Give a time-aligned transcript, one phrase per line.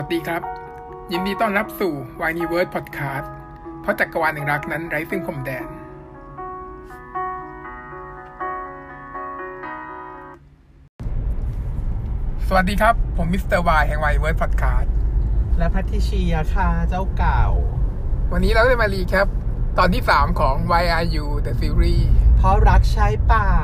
[0.02, 0.42] ัสดีครับ
[1.12, 3.26] ยินดีต้อนรับสู่ w i n e w o r d Podcast
[3.80, 5.66] เพราะจักรวาลแห่งรักนั้นไร้ซึ่งพรมแดน
[12.48, 14.88] สวัสดีครับ ผมมิสเตอร์วายแห่ง w i n e w o r d Podcast
[15.58, 17.44] และพัทิเชียค่ะเจ้าเก่า
[18.32, 19.28] วันนี้เราจะมา recap
[19.78, 22.06] ตอนที่ 3 ของ Why Are You The Series
[22.36, 23.54] เพราะรักใช่เปล่า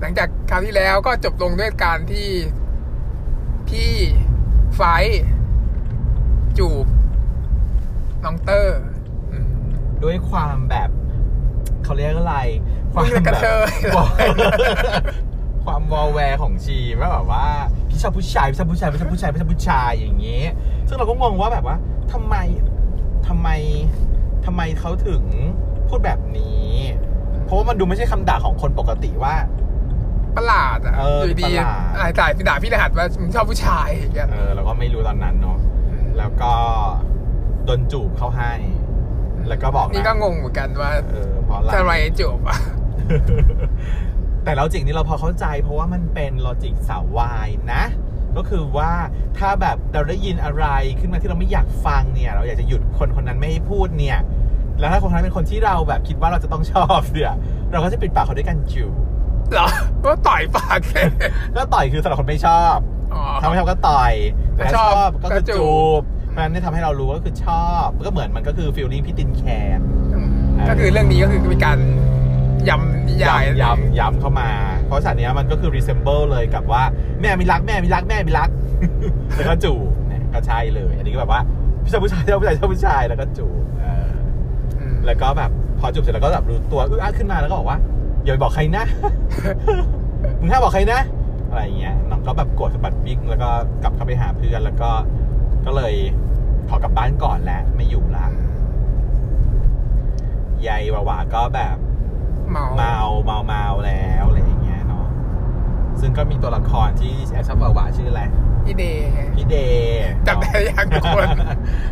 [0.00, 2.28] หลังจากคราวที่แล้วก็จบลงด้วยการที่
[3.68, 3.92] พี่
[4.74, 5.22] ไฟท์
[6.58, 6.86] จูบ
[8.24, 8.80] น้องเตอร์
[9.32, 9.52] อืม
[10.02, 10.90] ด้วยความแบบ
[11.84, 12.36] เขาเรียกอะไร
[12.92, 13.62] ความมึงเป็นกระเทย
[13.96, 14.08] วอล
[15.64, 17.46] ความวอลแวร์ของชีว่าแบบว่า
[17.88, 20.48] พี่ชอบผู้ชายพี่ชอบผู้ชายพี่ชอบผู้ชายพี่ชอบผู้ชายอย่างเงี้ย
[20.88, 21.76] ซึ่งเราก็งงว่าแบบว่า
[22.12, 22.34] ทำไม
[23.28, 23.48] ทำไม
[24.44, 25.22] ทำไมเขาถึง
[25.88, 26.68] พูดแบบนี้
[27.44, 29.34] เพราะว่ามันดูไม่ใช่คำด่าของคนปกติว่า
[30.38, 35.58] ประหลาดอะเอออยู่ดีประหลาดอ่าจ่ายด่าพี่รหัสว่ามึงชอบผู้ชายอย่างเงี้ย เออเราก็ไม่รู้ตอนนั้นเนาะ
[36.18, 36.52] แล้วก็
[37.64, 38.52] โดนจูบเข้าให้
[39.48, 42.58] แล้วก็บอกะนี่ก็งงเหมือนกันว่าเออเพราะอะไร จะอะไรจูบอะ
[44.44, 47.84] แต่เราจริงนี่เราพอเข้าใจเพราะว่ามันเป็นลอจิกสาววายนะ
[48.36, 48.92] ก็คือว่า
[49.38, 50.66] ถ้าแบบเราได้ยินอะไร
[51.00, 54.18] ขึ้นมาที่เราไม่อยากฟังเนี่ย เราอยากจะหยุดคนคนนั้นไม่ให้พูดเนี่ย
[54.78, 57.34] แล้วถ้าคนคนนั้นเป็นคนที่เราแบบคิดว่าเราจะต้องชอบเนี่ย
[57.72, 58.92] เราก็จะปิดปากเขาด้วยกันจูบ
[59.52, 59.66] เหรอ
[60.04, 61.06] ก็ต่อยปากเลย
[61.56, 62.78] ก็ต่อยคือสำหรับคนไม่ชอบ
[63.14, 64.12] อ๋อถ้าไม่ชอบก็ต่อย
[64.54, 69.42] แต่ถ้าชชออบบก็ก็คือจูบจูบเพราะฉะนั้นนี่ทำให้เรารู้ว่าก็คือชอบมันก็เหมือนมันก็คือฟีลลิ่งพี่ตินแค
[69.78, 69.80] น
[70.14, 70.30] อืม
[70.68, 71.78] ก็คือเรื่องนี้ก็คือมีการ
[72.68, 74.50] ยำนิยายย้ำย้ำย้ำเข้ามา
[74.86, 76.82] เพราะฉากเนี้ยมันก็คือ resemble เลยกับว่า
[77.20, 78.50] แม่มีรักแม่มีรักแม่มีรัก
[79.36, 81.42] แล้วก็จูบเนี่ยก็ใช่เลย อันนี้ก็แบบว่า
[81.82, 84.08] พี่ชายผู้ชายชอบผู้ชายชอบผู้ชายแล้วก็จูบเออ
[84.80, 87.78] อืมแล้วก็แบบพอจูบเสร็จแล้วก็แบบรู้ตัวอึ้อะขึ้นมาแล้วก็บอกว่า
[88.28, 88.84] อย่าไปบอกใครนะ
[90.40, 91.00] มึงห้ามบอกใครนะ
[91.50, 93.48] อะไรอย่างเงี้ยน้องก็แบบโกรธสะบัดบิ๊กแล้วก็
[93.82, 94.90] กลับเข้าไปหาเพื่อนแล้วก็
[95.64, 95.94] ก็เลย
[96.68, 98.26] ขอกลับบ้านก่อนแล้วไม่อยู่ละ
[100.66, 101.76] ยายหวาๆก็แบบ
[102.50, 105.06] เมาเมาเมาเมาแล้วอะไรอย่างเงี้ยเนาะ
[106.00, 108.22] ซึ่งก็มีตัวละครที่แอบชอบหวาๆชื่ออะไร
[108.64, 111.28] พี่เดย์ไงพี่เดย์จำได้ยังทุกคน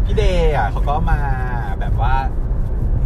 [0.04, 1.20] พี่เดย์อะเขาก็มา
[1.80, 2.14] แบบว่า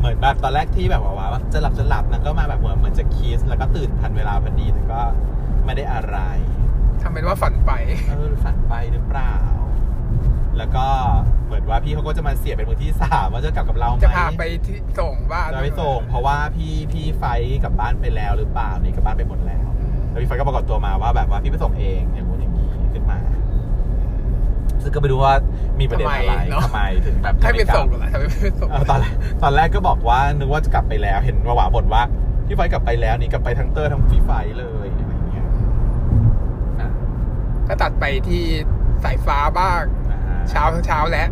[0.00, 5.00] เหมือนแบบตอนแรกที่แบบว่าว่าจะหลับจะหลับนะก็มาแบบเหมือนเหมือนจะคิสแล้วก็ตื่นทันเวลาพอดีแต่ก็
[5.64, 6.18] ไม่ได้อะไร
[7.02, 7.72] ทำเป็นว่าฝันไป
[8.08, 9.34] เออฝันไปหรือเปล่า
[10.58, 10.86] แล้วก็
[11.46, 19.68] เหมือนว่าพี่เขาก็จะมาเสียเป็นมือที่สามว่าจะกลับกับเราไหมจะพาไปที่ส่งบ้านจะไปส่ง เพราะว่าพี่พี่ไฟท์กลับบ้านไปแล้วหรือเปล่านี่กลับบ้านไปหมดแล้ว
[20.08, 23.18] แล้วพี่ไฟก็ปรากฏตัวมาว่าแบบว่าพี่ไปส่งเองอย่างงู้นอย่างนี้ขึ้นมา
[24.82, 25.34] ซึ่งก็ไม่รู้ว่า
[25.80, 32.02] มีประเด็นอะไรทำไมถึงแบบให้ไปม่กลับส่งเหรอทำไมไม่ไปส่ง เออตอนแรกตอนแรกก็บอกว่านึกว่าจะกลับไปแล้วเห็นว่าหวาบ่นว่า
[32.46, 35.46] พี่ไฟกลับไปแล้วนี่กลับไปทั้งเตอร์ทั้งพี่ไฟเลยอะไรอย่างเงี้ย
[36.80, 36.91] อะ
[37.68, 38.42] ก็ตัดไปที่
[39.04, 40.16] สายฟ้าบ้างอ่
[40.50, 41.28] เช้าเช้าแล้ว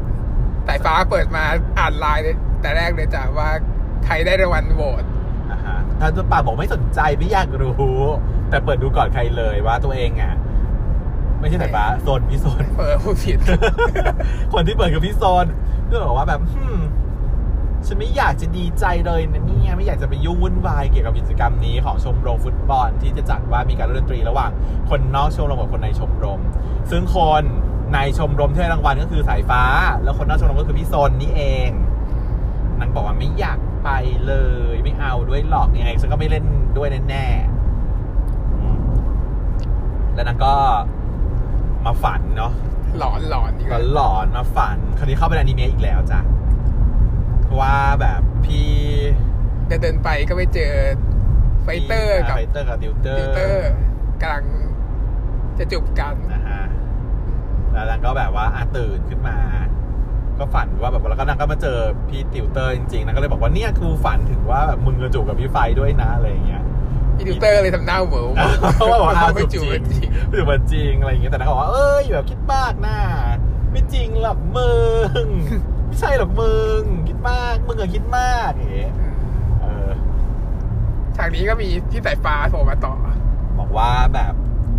[0.66, 1.44] สายฟ้าเปิดมา
[1.78, 3.48] อ่านไลน์เลยแต่แรกเลยจ้ะว่า
[4.04, 5.04] ใครได้รางวัลโหวต
[5.50, 8.00] อ่าฮะท่านตัวป่ากบอกไม่สนใจไม่อยากรู้
[8.50, 10.34] แต่เปิดดูก่อนใครเลยว่าตัวเองอะ
[11.40, 13.38] ไม่ใช่สายฟ้าโซนพี่โซนเปิดผู้ผิด
[14.52, 15.46] คนที่เปิดคือพี่โซน
[15.90, 16.80] ก็บอกว่าแบบฮึม
[17.86, 24.50] ฉันไม่อยากจะดีใจเลยนะเนี่ยไม่อยากจะไปยุ่งวุ่นวายเกี่ยวกับกิจกรรมนี้ของชมรมฟุตบอลที่จะจัดว่ามีการเล่นดนตรีระหว่าง
[24.90, 26.40] คนนอกชมรมกับคนในชมรม
[26.90, 27.42] ซึ่งคน
[27.94, 29.62] ในชมรมที่ได้รางวัลก็คือสายฟ้า
[30.02, 31.70] แล้วคนนอกชมรมก็คือพี่โซนนี่เอง
[32.80, 33.90] นางบอกว่าไม่อยากไป
[34.26, 34.34] เล
[34.72, 36.44] ย ไม่เอาด้วยหรอกยังไงฉันก็ไม่เล่น
[36.76, 38.78] ด้วยแน่ๆอืม
[40.14, 40.54] แล้วนางก็
[41.86, 42.52] มาฝันเนาะ
[42.98, 46.20] หลอนหลอนอีกก็แล้วหลอนมาฝัน คราวนี้เข้าไปในอนิเมะอีกแล้วจ้ะ
[47.42, 48.68] เพราะว่าแบบพี่
[49.66, 50.72] เดินเดินไปก็ไปเจอ
[51.62, 53.70] ไฟเตอร์กับไฟเตอร์กับติวเตอร์ ติวเตอร์
[54.22, 54.44] กำลัง
[55.58, 56.62] จะจูบกัน นะฮะ
[57.72, 59.38] แล้วนางก็แบบว่าอาตื่นขึ้นมา
[60.38, 61.78] ก็ฝันว่าแบบแล้วก็นางก็มาเจอ
[62.08, 66.64] พี่ติวเตอร์จริงๆนางก็เลยบอกว่าเนี่ยคือฝันถึงว่าแบบมึงจะจูบกับพี่ไฟด้วยนะอะไรอย่างเงี้ย
[67.18, 68.28] พี่ติวเตอร์เลยทำหน้าเหวอ
[68.76, 72.98] เพราะว่าบอกอ้าวไม่จูจูบบจจริริงงจูบมันจริงอะไรอย่างเงี้ยแต่นางก็บอกว่าเอ้ยแบบคิดมากนะ
[73.70, 74.72] ไม่จริงหรอกมึ
[75.24, 75.26] ง
[75.86, 78.92] ไม่ใช่หรอกมึงคิดมากมึงอะคิดมากอย่างเงี้ย
[79.60, 79.90] เออ
[81.16, 82.94] ฉากนี้ก็มีที่สายฟ้าโผล่มาต่อ
[83.58, 84.32] บอกว่าแบบ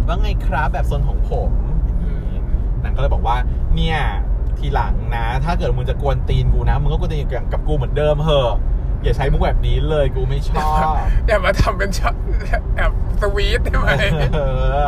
[0.07, 1.51] ว่าไงครับแบบโซนของผม
[1.85, 2.39] อย่างนี้
[2.83, 3.35] นางก็เลยบอกว่า
[3.75, 3.99] เนี่ย
[4.57, 8.51] ทีหลังนะ ถ้าเกิดมึงจะกวนตีนกูนะมึงก็กวนตีนอย่างกับกูเหมือนเดิมเหอะ
[9.03, 10.93] อย่าใช้มุกแบบนี้เลยกูไม่ชอบ
[11.27, 12.15] อย่ามาทำเป็นช็อต
[12.75, 12.91] แบบ
[13.21, 13.89] สวีทได้ไหม
[14.35, 14.39] เอ
[14.85, 14.87] อ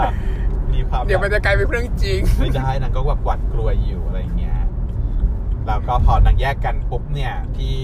[0.74, 4.60] มีความเดี๋ยวมันแบบจะกลายเป็นเรื่องจริง ไม่ได้นางก็แบบหวัดกลัวอยู่อะไรอย่างเงี้ย
[5.68, 7.78] แล้วก็พอนางแยกกันปุ๊บเนี่ยพี่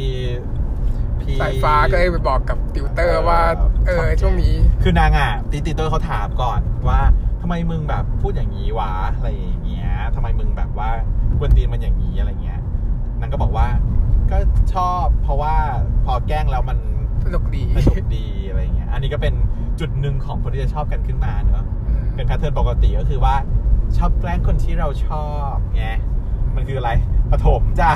[1.22, 3.40] พี่สายฟ้าก็เลยไปบอกกับติวเตอร์ว่า
[3.88, 4.54] เออช่วงนี้
[4.84, 7.00] คือนางอะติวเตอร์เขาถามก่อนว่า
[7.42, 10.90] ทำไมมึงแบบพูดอย่างนี้วะอะไรอย่างเงี้ยทำไมมึงแบบว่า
[11.40, 12.62] กวนตีนมันอย่างนี้อะไรเงี้ย
[13.20, 13.68] นางก็บอกว่า
[14.32, 14.38] ก็
[14.74, 15.56] ชอบเพราะว่า
[16.06, 16.78] พอแกล้งแล้วมัน
[17.24, 19.34] สนุกดีสนุกดีอะไรเงี้ย อันนี้ก็เป็น
[19.80, 21.66] จุดหนึ่งของคนที่จะชอบกันขึ้นมาเนอะ
[22.16, 23.36] เป็น pattern ปกติก็คือว่า
[23.98, 25.86] ชอบแกล้งคนที่เราชอบไง
[26.56, 26.92] มันคืออะไร
[27.32, 27.90] ปฐมจ้า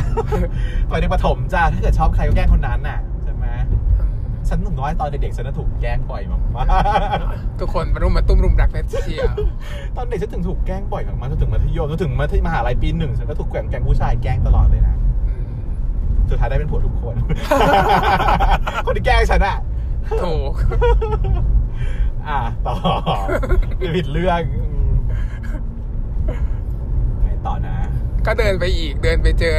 [0.90, 3.46] ตอนเด็กปฐมจ้าถ้าเกิดชอบใครก็แกล้งคนนั้นน่ะใช่ไหม
[4.48, 6.68] ฉันหนุ่มน้อยตอนเด็กๆฉันน่ะถูกแกล้งบ่อยมาก
[7.60, 9.34] ทุกคนมารุมมาตุ้มรุมรักเนเชียร์
[9.96, 14.96] ตอนเด็กฉันถึงถูกแกล้งบ่อยมากๆจนถึงมัธยมจนถึงมัธยมมหาลัยปีหนึ่งฉันก็ถูกแกล้งแกล้งผู้ชายแกล้งตลอดเลยนะ
[16.32, 17.16] สุดท้ายได้เป็นผัวทุกคน
[18.86, 19.58] คนที่แกล้งฉันอะ
[20.24, 20.52] ถูก
[22.28, 22.76] อะต่อ
[23.96, 24.94] ผิดเรื่องอืม
[27.22, 27.76] ไงต่อนะ
[28.26, 29.58] ก็เดินไปอีกเดินไปเจอ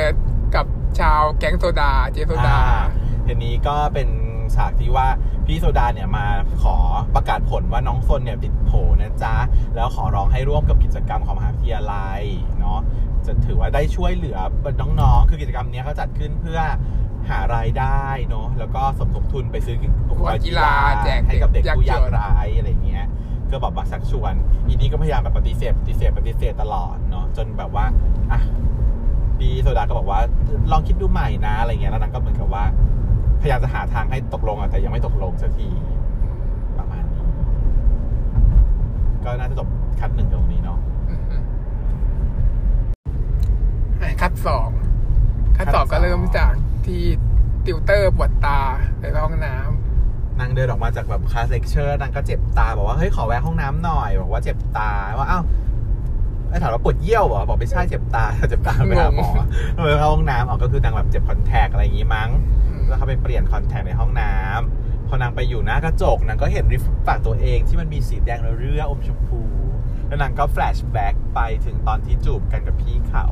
[0.55, 0.67] กับ
[1.01, 2.81] ชาวแก๊งโซดา เจโซดาอ่
[3.27, 4.09] ทีนี้ก็เป็น
[4.55, 5.07] ฉากที่ว่า
[5.47, 6.27] พี่โซดาเนี่ยมา
[6.63, 6.77] ขอ
[7.15, 8.71] ประกาศผลว่าน้องซนเนี่ยติดโผ
[9.01, 9.35] นะจ๊ะ
[9.75, 12.23] แล้วขอร้องให้ร่วมกับกิจกรรมของมหาวิทยาลัย
[12.61, 12.79] เนาะ
[13.27, 14.39] จะถือว่าได้ช่วยเหลือ
[14.81, 16.61] น้องๆ คือกิจกรรมเนี้ยเขาจัดขึ้นเพื่อ
[17.29, 19.77] หารายได้เนาะแล้วก็สมทบทุนไปซื้อ
[20.09, 20.73] อุปกรณ์กีฬา
[21.05, 23.07] แจกให้กับเด็กผู้ยากยากจนไร้อะไรเงี้ย
[23.51, 24.35] ก็แบบมาชักชวน
[24.67, 27.85] อีนี้ก็พยายามแบบปฏิเสธปฏิเสธปฏิเสธตลอดเนาะจนแบบว่า
[28.33, 28.41] อะ
[29.39, 30.21] พี่โซดาก็บอกว่า
[30.73, 32.65] ลองคิดดูใหม่นะอะไรเงี้ยแล้วนางก็เหมือนกับว่า
[33.41, 35.69] พยายามจะหาทางให้ตกลงอะแต่ยังไม่ตกลงสักที
[36.79, 37.23] ประมาณนี้
[39.25, 39.69] ก็น่าจะจบ
[40.01, 40.79] คัดหนึ่งตรงนี้เนาะ
[41.11, 41.41] อะ
[44.21, 44.69] คัดสอง
[45.57, 46.53] cut สองคัดสองก็เริ่มจาก
[46.87, 47.03] ที่
[47.67, 48.61] ติวเตอร์ปวดตา
[49.01, 55.43] ในห้องน้ำนางเดินออกมาจากแบบ class lecture นางก็เจ็บตาบอกว่าเฮ้ยขอแวะห้องน้ำหน่อย บอกว่าเจ็บตาว่าอ้าว
[56.49, 59.29] ไอ้ถามว่าปวดเยี่ยวเหรอบอกไม่ใช่เจ็บตาเจ็บตาไปหาหมอ
[59.79, 62.31] เออเข้าห้องน้ำออกก็คือนางแบบเจ็บ contact อะไรอย่างงี้มั้ง
[62.89, 69.43] แล้วเขาไปเปลี่ยน contact ในห้องน้ำพอนางไปอยู่หน้ากระจกนางก็เห็นริมฝีปากตัวเองที่มันมีสีแดงเรื่ออมชมพู
[70.07, 73.27] แล้วนางก็ flashback ไปถึงตอนที่จูบกันกับพี่เขา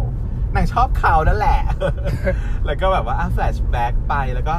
[0.55, 1.61] นางชอบเขานั่นแหละ
[2.67, 4.55] แล้วก็แบบว่าอะแฟลชแบ็กไปแล้วก็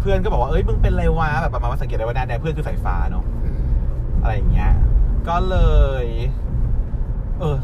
[0.00, 3.24] เพื่อนก็บอกว่าเอ้ยมึงเป็นไรวะแบบประมาณว่าสังเกตได้ว่าหน้าแดงเพื่อนคือสายฟ้าเนาะ
[4.22, 4.72] อะไรอย่างเงี้ย
[5.28, 5.56] ก็เล
[6.04, 6.06] ย
[7.40, 7.56] เออ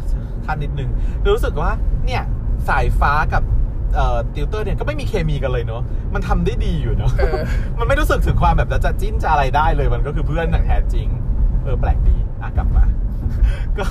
[0.45, 0.91] ทันนิดนึง
[1.35, 1.71] รู้สึกว่า
[2.07, 2.23] เนี่ย
[2.69, 3.43] สายฟ้ากับ
[3.95, 5.83] เอ่อติวเตอร์เนี่ยก็ไม่มีเคมีกันเลยเนาะ
[6.15, 7.41] มันทำได้ดีอยู่เนาะเออ
[7.79, 11.07] มันไม่รู้สึกถึงความแบบจะจิ้นจะอะไรได้เลยมันก็คือเพื่อนอย่างแท้จริง
[11.65, 12.85] เออแปลกดีอะกลับมา
[13.79, 13.87] ก็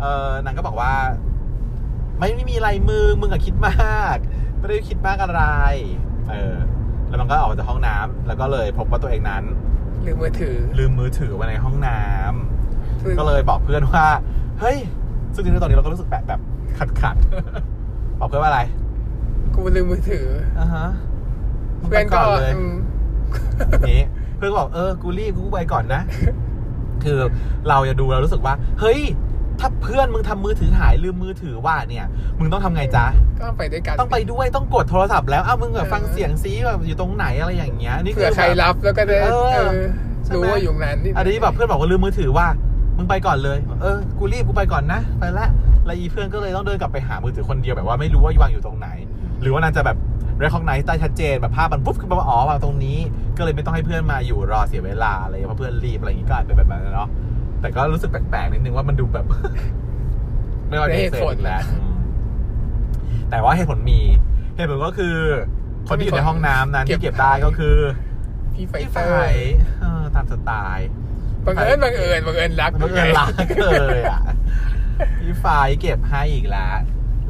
[0.00, 0.92] เออนางก็บอกว่า
[2.22, 4.16] ไม่ไม่มีอะไรมือมึงอะคิดมาก
[4.58, 5.42] ไม่ได้คิดมากอะไร
[6.30, 6.56] เออ
[7.08, 9.44] แล้วมันก็ออกมาจากห้องน้ำแล้วก็เลยพบว่าตัวเองนั้น
[10.06, 14.06] ลืมมือถือ ลืมมือถือไว้ในห้องน้ำซึ่งก็เลยบอกเพื่อนว่า
[14.60, 14.78] เฮ้ย
[15.34, 16.40] ซึ่งจริงๆตอนนี้เราก็รู้สึกแบบแบบ
[16.78, 18.60] ขัดขัดๆบอกเพื่อนว่าอะไร
[19.54, 20.26] กูลืมมือถือ
[20.58, 20.86] อ่าฮะ
[21.80, 22.74] มึงเพื่อนไปก็เลยอืม
[23.92, 24.02] นี้
[24.36, 26.02] เพื่อนก็บอกเออ กูรีบกูไปก่อนนะ
[27.04, 27.18] คือ
[27.68, 29.00] เราจะดูเรารู้สึกว่า เฮ้ย
[29.62, 32.06] ถ้าเพื่อนมึงทำมือถือหายลืมมือถือว่าเนี่ย
[32.38, 33.06] มึงต้องทำไงจ๊ะ
[33.40, 39.86] ก็ไปด้วยกันต้องไปด้วยต้องกดโทรศัพท์แล้วอ้าวมึงแบบเออฟังเสียงซีแบบอยู่ตรงไหนอะไรอย่างเงี้ยนี่คืเผื่ออใครแบบรับแล้วก็ได้เออเออ
[40.24, 42.46] ใช่ไหมรู้ว่าอยู่นั้นอันนี้แบบเพื่อนบอกว่าลืมมือถือว่า
[42.96, 45.46] มึงไปก่อนเลย เออ กูรีบกูไปก่อนนะไปละ
[45.86, 48.88] แล้วอีเพื่อนก็เลยต้องเดินกลับไปหามือถือคนเดียวแบบว่าไม่รู้ว่าวางอยู่ตรงไหน
[49.40, 49.96] หรือว่านางจะแบบ
[50.42, 52.98] recognize ได้ชัดเจนแบบภาพมันปุ๊บขึ้นมาว่าอ๋อวางตรงนี้
[53.36, 57.08] ก็เลยไม่ต้องให้เพื่อนมาอยู่รอเสียเวลาอะไรเพราะเพื่อนรีบอะไรอย่างงี้ก็อาจเป็นแบบนั้นเนาะ
[57.62, 59.26] แต่ก็รู้สึกแปลกๆนิดนึงว่ามันดูแบบ
[60.68, 61.98] ไม่ว่าได้จะเหตุผลอีกแล้วอืม
[63.30, 64.00] แต่ว่าเหตุผลมี
[64.56, 65.16] เหตุผลก็คือ
[65.88, 67.76] คนที่อยู่ในห้องน้ำนั้นที่เก็บได้ก็คือ
[68.54, 70.88] พี่ไฟพี่เตไฟอร์เออตามสไตล์
[71.46, 74.22] บังเอิญบังเอิญบังเอิญรักมันเงินล้านเลยอะ
[75.20, 75.46] พี่ไฟ
[75.80, 76.76] เก็บให้อีกแล้ว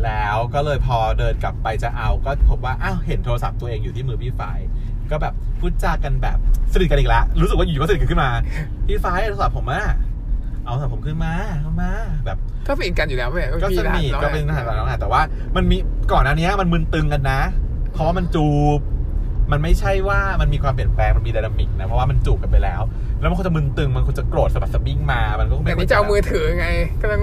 [0.05, 4.43] แล้วก็เลยพอเดินกลับไปจะเอาก็พบว่าอ้าวเห็นโทรศัพท์ตัวเองอยู่ที่มือพี่ไฟ
[5.11, 6.39] ก็แบบพูดจากันแบบ
[6.73, 8.31] สนิทกันอีกแล้วรู้สึกว่าอยู่ก็สนิทกันขึ้นมา
[8.87, 9.85] พี่ไฟโทรศัพท์ผมอะ
[10.65, 11.91] เอาโทรศัพท์ผมขึ้นมาเอามา
[12.27, 15.23] แบบก็สนิทกันอยู่แล้วไม่ใช่ก็พี่สนิทร้าก็เป็นทหารน้องแต่ว่า
[15.57, 15.77] มันมี
[16.13, 17.41] ก่อนอันนี้ยมันมึนตึงกันนะ
[17.93, 18.81] เพราะว่ามันจูบ
[19.53, 22.81] มันไม่ใช่ว่ามันมีความเปลี่ยนแปลงมันมีไดนามิกนะเพราะว่ามันจูบกันไปแล้ว
[23.21, 26.67] แล้วมันคงจะมึนตึงมันคงจะโกรธสะบัดสะบิ้งมา มันก็แต่ไม่นี่จะเอามือถือไง
[27.01, 27.23] ก็ต้อง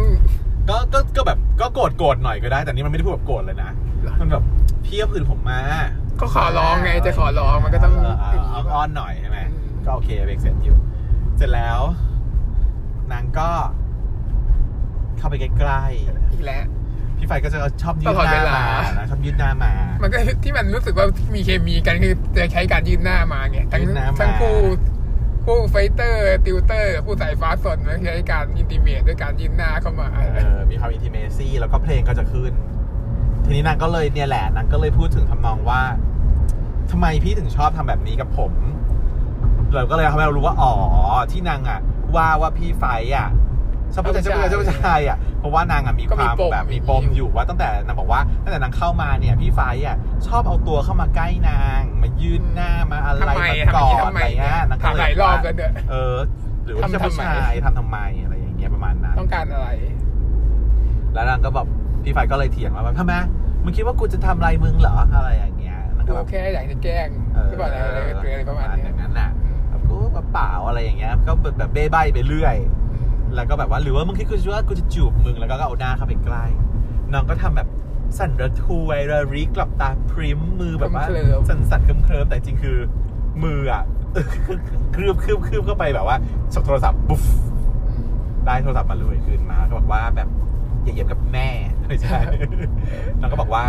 [0.69, 3.71] ก็ก็ก็แบบก็โกรธโกรธหน่อยก็ได้ แต่นี่มันไม่ได้พูดแบบโกรธเลยนะ
[4.19, 4.43] มันแบบ
[4.85, 5.61] พี่เอาผืนผมมา
[6.19, 9.39] ก็ขอร้องไงจะขอร้องมันก็ต้องเเเอาเอาอ้อนหน่อยใช่ไหม
[9.85, 10.77] ก็โอเคเบรกเสร็จอยู่
[11.37, 11.79] เสร็จแล้ว
[13.13, 13.49] นางก็
[15.17, 16.65] เข้าไปใกล้ๆอีกแล้ว
[17.17, 18.63] พี่ไฟก็จะชอบยืตดลอดหเวน้าลา มา
[18.97, 19.71] นะชอบยืดหน้ามา
[20.03, 24.57] มันก็ที่มันรู้สึกว่ามีเคมีกันคือจะใช้การยื่นหน้ามาไงทั้งยื่นหน้ามา ทั้งคู่
[25.45, 32.53] คู่ไฟเตอร์ ติวเตอร์ คู่สายฟ้าโซนมันใช้การ intimate ด้วยการยื่นหน้าเข้ามา เออมีความ intimacy แล้วก็เพลงก็จะขึ้น
[33.45, 35.81] ทีนี้นางก็เลยเนี่ยแหละนางก็เลยพูดถึงทำนองว่า
[36.91, 38.53] ทำไมพี่ถึงชอบทำแบบนี้กับผม
[39.75, 40.73] เราก็เลยทำให้เรารู้ว่า อ๋อ
[41.31, 41.79] ที่นางอะ
[42.15, 42.85] ว่าว่าพี่ไฟ
[43.15, 43.29] อะ
[43.93, 49.97] ชอบผู้ชายชอบผู้ชายชอบผู้ชายอะเพราะว่านางอะก็คือมีความปมแบบมีมีปมอยู่ว่าตั้งแต่นางบอกว่าตั้งแต่นางเข้ามาเนี่ยพี่ไฟอะ
[50.27, 56.15] ชอบเอาตัวเข้ามาใกล้นางมายืนหน้ามาอะไรทำไมมาอะกอดทำอะไมไรเงี้ยนางก็ถามหลายรอบแล้วเนี่ยเออ
[56.65, 59.67] หรือว่าทำจะผู้ทำไมชายทำทำไมอะไรอย่างเงี้ยประมาณนั้นต้องการอะไร
[61.13, 61.67] แล้วนางก็แบบ
[62.03, 63.13] พี่ไฟก็เลยเถียงว่าแบบทำไม
[63.63, 67.09] มึงคิดว่ากูจะทำอะไรมึงเหรออะไรอย่างเงี้ยนางก็กูแบบแค่อยากจะแกล้ง
[67.49, 69.38] หรือเปล่าอะไรอะไรอะไรประมาณอเนี้ยย่างนั้นน่ะแบบกูแบบ
[70.31, 72.55] เปล่าอะไรอย่างเงี้ยก็แบบแบบเบ้ใบไปเรื่อย
[73.35, 76.45] แล้วก็แบบว่าหรือว่ามึงคิดกูจะว่ากูจะจูบมึงแล้วก็เอาหน้าเข้าไปใกล้
[77.13, 77.67] น้องก็ทำแบบ
[78.17, 82.77] สั่นระทวยระริกหลับตาพริมมือแบบว่าเคลิ้มๆสั่นสั่นๆเคลิ้มๆแต่จริงคือ
[83.43, 83.83] มืออะ
[84.95, 86.17] คลืบคลืบคลืบเข้าไปแบบว่า
[86.53, 87.21] ฉกโทรศัพท์ปุ๊บ
[88.45, 90.29] ได้โทรศัพท์มาเลยคืนมาก็บอกว่าแบบ
[90.83, 91.49] อย่าเหยียบกับแม่
[91.87, 92.17] ไม่ใช่
[93.19, 93.63] น้องก็บอกว่า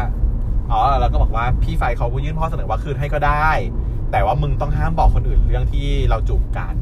[0.71, 3.50] อ๋อแล้วก็บอกว่าพี่ไฟเขายื่นข้อเสนอว่าคืนให้ก็ได้
[4.12, 6.75] แต่ว่ามึงต้องห้ามบอกคนอื่นเรื่องที่เราจูบกัน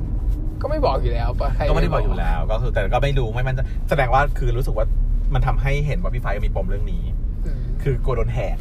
[0.63, 3.57] ก็ไม่บอกอยู่แล้วปะใครก็ไม่ได้บอกอยู่แล้ว ก็คือแต่ก็ไม่รู้ไม่มัน
[3.89, 4.87] แสดงว่าคือรู้สึกว่า
[5.35, 7.03] มันทำให้เห็นว่าพี่ไฟมีปมเรื่องนี้
[7.47, 8.57] อืมคือกลัวโดนแหก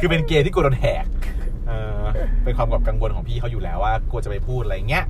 [0.00, 1.04] คือเป็นเกย์ที่กลัวโดนแหก
[1.68, 2.02] เออ
[2.44, 5.04] เป็นความกับกังวลของพี่เขาอยู่แล้วว่ากลัวจะไปพูดอะไรเงี้ย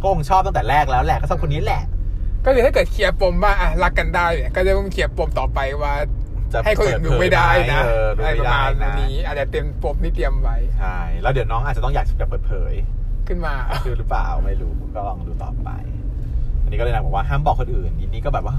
[0.00, 1.82] ก็คงชอบตั้งแต่แรกแล้วแหละก็ชอบคนนี้แหละ
[2.44, 5.92] ก็เลยถ้าเกิดเคลียร์ปมว่าอะรักกันได้เนี่ยก็จะต้องเคลียร์ปมต่อไปว่า
[6.52, 12.72] จะให้คนอื่นดูไม่ได้นะเออดูอะไรไม่ประได้มาณนะนี้อาจจะเต็มปมที่เตรียมไว้ใช่แล้วเดี๋ยวน้องอาจจะต้องอยากจะเปิดเผย
[13.28, 13.54] ขึ้นมา
[13.84, 15.68] คือหรือเปล่าไม่รู้ก็ลองดูต่อไป
[16.62, 18.56] อันนี้ก็เลยนางบอกว่าห้ามบอกคนอื่นอันนี้ก็แบบว่า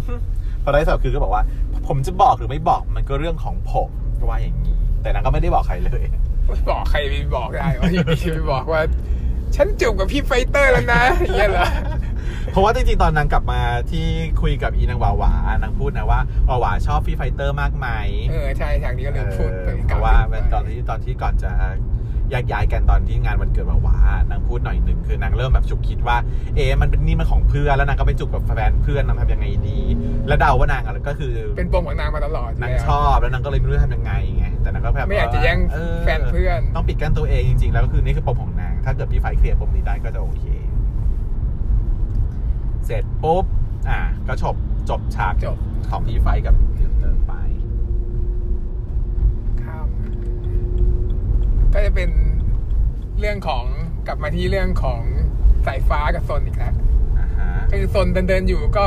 [0.63, 1.43] พอได้สอบคือก็บอกว่า
[1.87, 6.03] ผมจะบอกหรือไม่บอกมันก็เรื่องของผมก็ว่าอย่างนี้แต่นางก็ไม่ได้บอกใครเลย
[6.47, 8.81] ไม่บอกใครไปบอกได้ว่าอยู่ดีไปบอกว่า
[9.55, 11.67] ฉันจูบกับพี่ไฟเตอร์แล้วนะอย่างเงี้ยเหรอ
[12.51, 14.05] เพราะว่าจริงๆตอนนางกลับมาที่
[14.41, 17.87] คุยกับอีนางหวาหวานางพูดนะว่าหวาหวาชอบพี่ไฟเตอร์มากไหม
[18.29, 21.51] เออใช่ทางนี้ก็เลยพูดเออเพราะว่าเป็นตอนที่ตอนที่ก่อนจะ
[22.31, 23.97] แยกย้ายกันตอนที่งานวันเกิดหวาหวา
[24.29, 26.17] นางพูดหน่อยหนึ่งคือนางเริ่มแบบฉุกคิดว่า
[26.55, 29.79] เอ๊ะมันเป็นนี่มันของเพื่อนแล้วนางก็ไปจูบกับแฟนเพื่อนนางทำยังไงดี
[30.27, 40.43] แล้วเดาว่านางอะก็คือ เป็นปมของนางมาตลอดนางแล้วชอบแล้วนางก็เลยไม่รู้จะทำยังไงไงแต่นางก็พยายามไม่อยากจะแย่งแฟนเพื่อน ต้องปิดกั้นตัวเองจริงๆแล้วก็คือนี่คือปมของนาง ถ้าเกิดพี่ไฟเคลียร์ปมนี้ได้ก็จะโอเค
[42.85, 43.45] เสร็จปุ๊บ
[43.89, 44.55] อะก็จบ
[44.89, 45.57] จบฉากจบ
[45.89, 47.33] ของพี่ไฟกับติวเตอร์ไป
[49.63, 49.87] ข้าม
[51.73, 52.09] ก็จะเป็น
[53.19, 53.63] เรื่องของ
[54.07, 55.01] กลับมาที่เรื่องของ
[55.65, 56.73] สายฟ้ากับซนอีกแล้ว
[57.17, 58.83] อ่าฮะก็คือซนเดินเดินๆอยู่ก็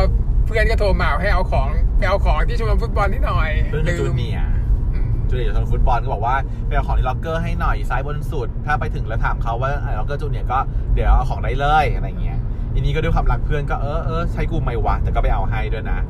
[0.47, 4.51] เพื่อนก็โทรมาให้เอาของไปเอาของที่ชมรมฟุตบอลที่หน่อยเรื่องจูเนียร์
[4.93, 6.37] อืมจูเนียร์ของฟุตบอลก็บอกว่า
[6.67, 10.59] ไปเอาของที่ล็อกเกอร์ให้หน่อยซ้ายบนสุด ถ้าไปถึงแล้วถามเขาว่าล็อกเกอร์จูเนียร์ก็
[10.95, 12.39] เดี๋ยวเอาของได้เลยอะไรเงี้ย
[12.73, 16.01] อันนี้ก็ด้วยความรักเพื่อนก็เออเออใช้กูไหมวะแต่ก็ไปเอาให้ด้วยนะ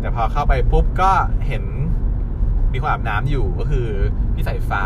[0.00, 1.10] แต่พอเข้าไปปุ๊บก็
[1.46, 1.64] เห็น
[2.72, 3.88] มีคนอาบน้ำอยู่ก็คือ
[4.34, 4.84] พี่สายฟ้า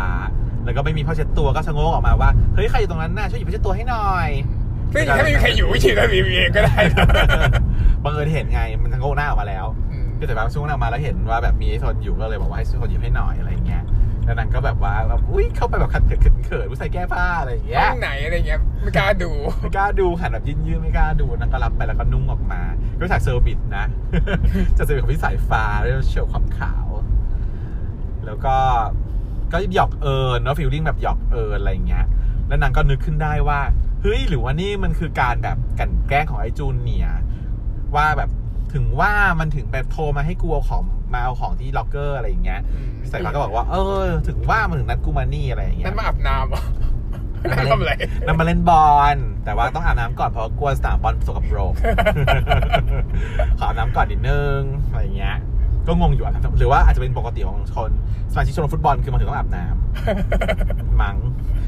[0.65, 4.29] แล้วก็ไม่มีผ้าเช็ดตัวก็ชะโงกออกมาว่าเฮ้ยใครอยู่ตรงนั้นน่ะช่วยหยิบผ้าเช็ดตัวให้หน่อย
[4.93, 7.07] ซึ่งถ้าไม่มีใครอยู่จริงๆแล้วมีเองก็ได้นะ
[8.03, 13.83] บังเอิญเห็นไงมันชะโงกหน้าออกมาแล้วอืมพี่สายฟ้าชะโงกหน้าออกมาแล้วเห็นว่าแบบมีไอ้ทนอยู่ก็เลยบอกว่าให้ช่วยคนหยิบให้หน่อยอะไรเงี้ย
[14.25, 22.61] แล้วนางก็แบบว่าแบบอุ้ยเข้าไปแบบขัดเขินเขินเขินผู้ชายแก้ผ้าอะไรอย่างเงี้ห้ยองไหนอะไรเงี้ยไม่กล้าดูไม่กล้าดูหันแบบยืนๆไม่กล้าดูนางก็รับไปแล้วก็นุ่งออกมา
[22.99, 23.85] ก็จาก service นะ
[24.77, 26.85] จาก service ของพี่สายฟ้าเรียกว่าโชว์ความขาว
[28.25, 28.55] แล้วก็
[29.53, 32.05] ก็หยอกเอินเนาะ feeling แบบหยอกเอินอะไรอย่างเงี้ย
[32.47, 33.59] แล้วนางก็นึกขึ้นได้ว่า
[34.01, 37.19] เฮ้ย หรือว่านี่มันคือการแบบกลั่นแกล้งของไอ้จูเนียร์
[37.95, 38.29] ว่าแบบ
[38.73, 40.83] ถึงว่ามันถึงแบบโทรมาให้กูเอาของ
[41.13, 42.61] มาเอาของที่ล็อกเกอร์อะไรอย่างเงี้ย
[42.99, 46.63] พี่สายฟ้าก็บอกว่า เออ ถึงว่ามันถึงนัดกูมานี่อะไรอย่างเงี้ยนั่นมาอาบน้ำเหรอ
[47.49, 47.93] นั่นทำอะไร
[48.25, 51.73] นั่นมาเล่นบอล แต่ว่าต้องอาบน้ำก่อนเพราะกลัวสนามบอลสกปรก
[53.57, 55.37] ขออาบน้ำก่อนนิดนึงอะไรอย่างเงี้ย
[55.87, 57.91] ก็งงอยู่อะหรือว่าอาจจะเป็นปกติของชน
[58.31, 61.17] สมาชิกชมรมฟุตบอลคือมันถึงต้องอาบน้ำมั้ง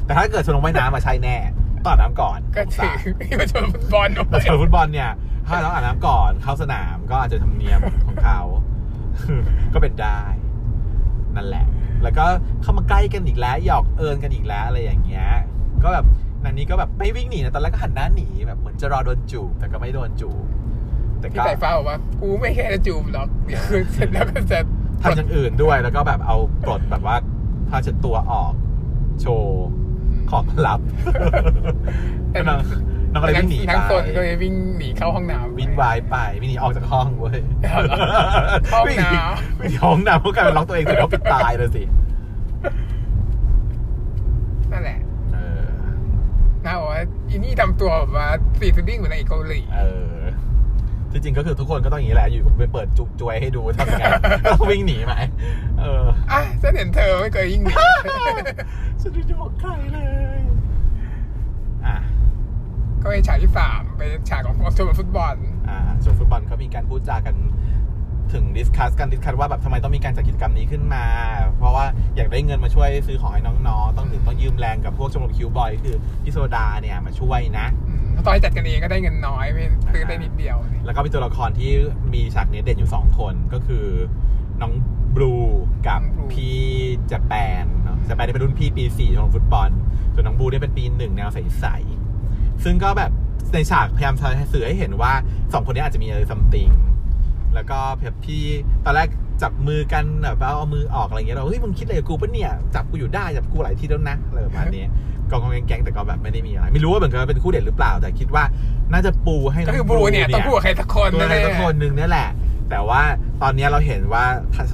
[0.04, 1.36] แต่ถ้าเกิดชมรมว่ายน้ำมาใช่แน่
[1.82, 5.10] ต้องอาบน้ำก่อนก็สถืงอสารที่มาชมฟุตบอลด้วแต่ยชมรมฟุตบอลเนี่ย
[5.46, 8.40] ถ้าต้องอาบน้ำก่อนเข้าสนามก็อาจจะทำเนียมของเขา
[9.74, 10.20] ก็เป็นได้
[11.36, 11.66] นั่นแหละ
[12.02, 12.24] แล้วก็
[12.62, 15.28] เข้ามาใกล้กันอีกแล้วหยอกเอิญกันอีกแล้วอะไรอย่างเงี้ย
[15.82, 16.06] ก็แบบ
[16.44, 20.44] นันนี้ก็แบบไม่วิ่งหนีนะตอนแรกก็หันหน้าหนีแบบเหมือนจะรอโดนจูบแต่ก็ไม่โดนจูบ
[21.20, 24.58] แต่พี่ก็สายฟ้าบอกว่ากูไม่แค่จะจูบหรอกเดี๋ยวคือเสร็จแล้วก็จะ
[25.02, 27.16] ทำอย่างอื่นด้วยแล้วก็แบบเอาปลดแบบว่า
[27.68, 28.52] ผ้าเช็ดตัวออก
[29.20, 29.66] โชว์
[30.30, 30.80] ของลับ
[32.32, 32.58] แต่น้อง
[33.12, 37.96] น้องก็เลยวิ่งหนีไปทั้งตนก็เลยวิ่งหนีเข้าห้องน้ำวิ่งวายไปวิ่งหนีออกจากห้องเว้ยเอาเหรอ
[38.72, 41.82] ห้องน้ำวิ่วิ่งหนีห้องน้ำเพราะกลายเป็นล็อกตัวเองเสร็จแล้วปิดตายเลยสิ
[44.72, 44.98] นั่นแหละ
[45.34, 45.64] เออ
[46.64, 49.82] น่าบอกว่าอีนี่ทำตัวแบบว่าซีฟูดิ้งเหมือนในเกาหลีเอ
[50.18, 50.22] อ
[51.16, 54.04] ที่จริงก็คือทุกคนก็ต้องอย่างนี้แหละอยู่ไปเปิดจุกจวยให้ดูทำยังไง
[54.46, 55.14] ต้องวิ่งหนีไหม
[55.80, 57.74] เอออะฉันเห็นเธอไม่เคยยิ่งหนี
[59.00, 59.98] ฉันไม่ได้บอกใครเล
[60.38, 60.40] ย
[61.86, 61.96] อะ
[63.02, 65.36] ก็เป็นฉากที่สามเป็นฉากของชมรมฟุตบอล
[65.68, 67.36] อ่าส่วนฟุตบอลก็มีการพูดจากัน
[68.32, 71.04] ถึง discuss กัน discuss ว่าแบบทำไมต้องมีการจัดกิจกรรมนี้ขึ้นมา
[71.58, 71.84] เพราะว่า
[72.16, 77.85] อยากได้เงินมาช่วยซื้อของให้น้องๆ ต้องถึงต้องยืมแรงกับพวกชมรม cute boy คือพี่โซดาเนี่ยมาช่วยนะอืม
[78.24, 81.70] ตอนให้จัดกันเองก็ได้เงินน้อยไม่ซื้อได้นิดเดียว แล้วก็มีตัวละครที่
[82.14, 83.86] มีฉากนี้เด่นอยู่สองคนก็คือ
[84.60, 84.72] น้อง
[85.14, 85.34] บลู
[85.88, 86.00] กับ
[86.32, 86.58] พี่
[87.08, 87.32] เจแป
[87.62, 89.70] นเนาะเจแปนเป็นรุ่นพี่ปีสี่ของฟุตบอล
[90.14, 93.10] ส่วนน้องบลูเนี่ยเป็นปีหนึ่งแนวใสๆซึ่งก็แบบ
[93.52, 94.14] ในฉากพยายาม
[94.52, 95.12] สื่อให้เห็นว่า
[95.52, 96.68] สองคนนี้อาจจะมีอะไรซัมติง
[97.54, 98.42] แล้วก็แบบพี่
[98.84, 99.08] ตอนแรก
[99.42, 104.84] จับมือกันแบบว่าเอามือออกอะไรเงี้ยเราเฮ้ยมึงคิดอะไรกับกูปะเนี่ยจับกูอยู่ได้จับกูหลายที่แล้วนะอะไรประมาณนี้
[105.30, 108.44] กองกองแกงๆแต่ก็แบบไม่ได้มีอะไร ไม่รู้ว่าเหมือนกันเป็นคู่เด่นหรือเปล่า แต่คิดว่า
[108.92, 112.28] น่าจะปูให้น้ก็องคือบลูเนี่ยต้องพูดกับใครสักคนตัวใครแน่ๆสักคนหนึ่งเนี่ยแหละ
[112.70, 113.00] แต่ว่า
[113.42, 114.64] ตอนนี้เราเห็นว่าถ้า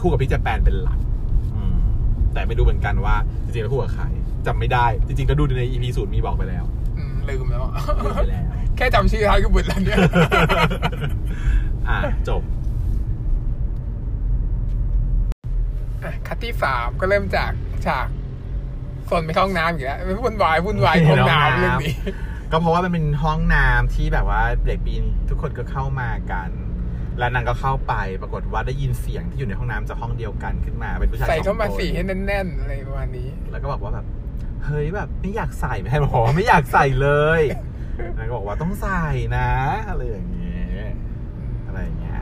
[0.00, 0.98] คู่กับพี่เจแปนเป็นหลัก
[1.56, 1.76] อืม
[2.32, 3.14] แต่ไม่รู้เหมือนกันว่า
[3.44, 4.04] จริงๆแล้วคู่กับใคร
[4.46, 6.64] จำไม่ได้ จริงๆก็ดูใน EP ศูนย์มีบอกไปแล้ว
[6.98, 7.64] อืมลืมแล้ว
[8.04, 8.44] ลืมไปแล้ว
[8.76, 9.98] แค่จำชื่อท้ายก็บุญแล้วเนี่ย
[11.88, 12.42] อะจบ
[16.04, 17.50] อะคัดที่สามก็เริ่มจาก
[17.86, 18.06] ฉาก
[19.10, 21.96] ส่วนไปเข้าห้องน้ำอีกแล้ววุ่นวายวุ่นวายในห้องห้องน้ำน้ำเรื่องนี้
[22.52, 26.50] ก็เพราะว่ามันเป็นห้องน้ำที่แบบว่าเด็กปีนทุกคนก็เข้ามากัน
[27.18, 34.06] แล้วนางก็เข้าไปปรากฏว่าได้ยินเสียงที่อยู่ในห้องน้ำจากห้องเดียวกันขึ้นมาเป็นผู้ชายใส่เข้ามาองคนสีให้แน่นๆอะไรประมาณนี้ แล้วก็บอกว่าแบบ
[34.64, 37.08] เฮ้ยแบบไม่อยากใส่ไม่ให้บอกว่าไม่อยากใส่เล
[37.40, 37.42] ย
[38.18, 39.04] นางก็บอกว่าต้องใส่
[39.36, 39.50] นะ
[39.88, 40.90] อะไรอย่างเงี้ย
[41.66, 42.20] อะไรอย่างเงี้ย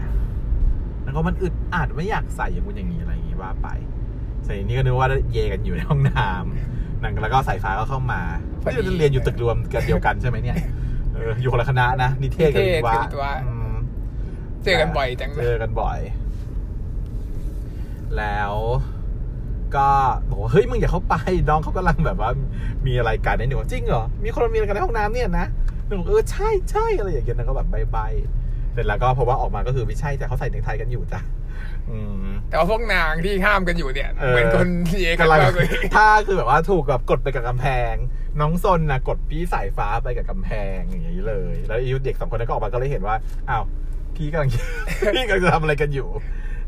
[1.05, 3.69] แล้วก็มันอึดอัดไม่อยากใส่อย่างงู้นอย่างนี้อะไรอย่างงี้ว่าไป
[4.45, 8.21] ใส่นี่ก็นึกว่าเยกันอยู่ในห้องน้ำ นางแล้วก็สายฟ้าก็เข้ามา
[8.63, 10.57] พอดีที่เรียนอยู่ตึกรวมกันเดียวกันใช่ไหมเนี่ย
[11.15, 13.73] เอออยู่คนละคณะนะนิเทศกับนิเทศวิทกับวิทย์วะวะอืม
[14.65, 15.99] เจอกันบ่อยจังเลเจยอกันบ่อย
[18.17, 18.53] แล้ว
[19.77, 19.89] ก็
[20.31, 21.15] บอกว่าเฮ้ยมึงอย่าเข้าไป
[21.49, 22.31] น้องเขากำลังแบบว่า
[22.87, 25.47] มีอะไรกันเนี่ยหนูบอกจริงเหรอมีคนมีอะไรกันในห้องน้ำเนี่ยนะ
[25.87, 31.38] หนูบอกเออใช่ใช่อะไรอย่างเงี้ยนางก็แบบใบๆเสร็จแล้วก็พอว่าออกมาก็คือไม่ใช่แต่เขาใส่เนคไทกันอยู่จ้ะอืม
[32.49, 37.95] แต่ว่าพวกนางที่ห้ามกันอยู่เนี่ยเออเหมือนคนเยกันกำลังมากเลยถ้าคือแบบว่าถูกแบบกดไปกับกำแพง
[38.41, 43.17] น้องซนนะกดพี่สายฟ้าไปกับกำแพงอย่างนี้เลย แล้วอีเด็กสองคนนั้นก็ออกมาก็เลยเห็นว่า
[43.51, 43.65] อ้าว
[44.17, 44.51] พี่กำลัง
[45.15, 46.09] พี่กำลังจะทำอะไรกันอยู่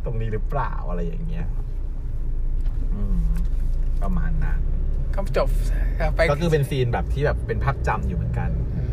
[0.05, 1.47] ตรงนี้หรือเปล่าอะไรอย่างเงี้ย
[2.95, 3.21] อืม
[4.03, 4.61] ประมาณนั้น
[5.15, 5.49] ก็จบ
[6.17, 8.51] ไปก็คือเป็นซีนแบบที่แบบเป็นภาพจำอยู่เหมือนกัน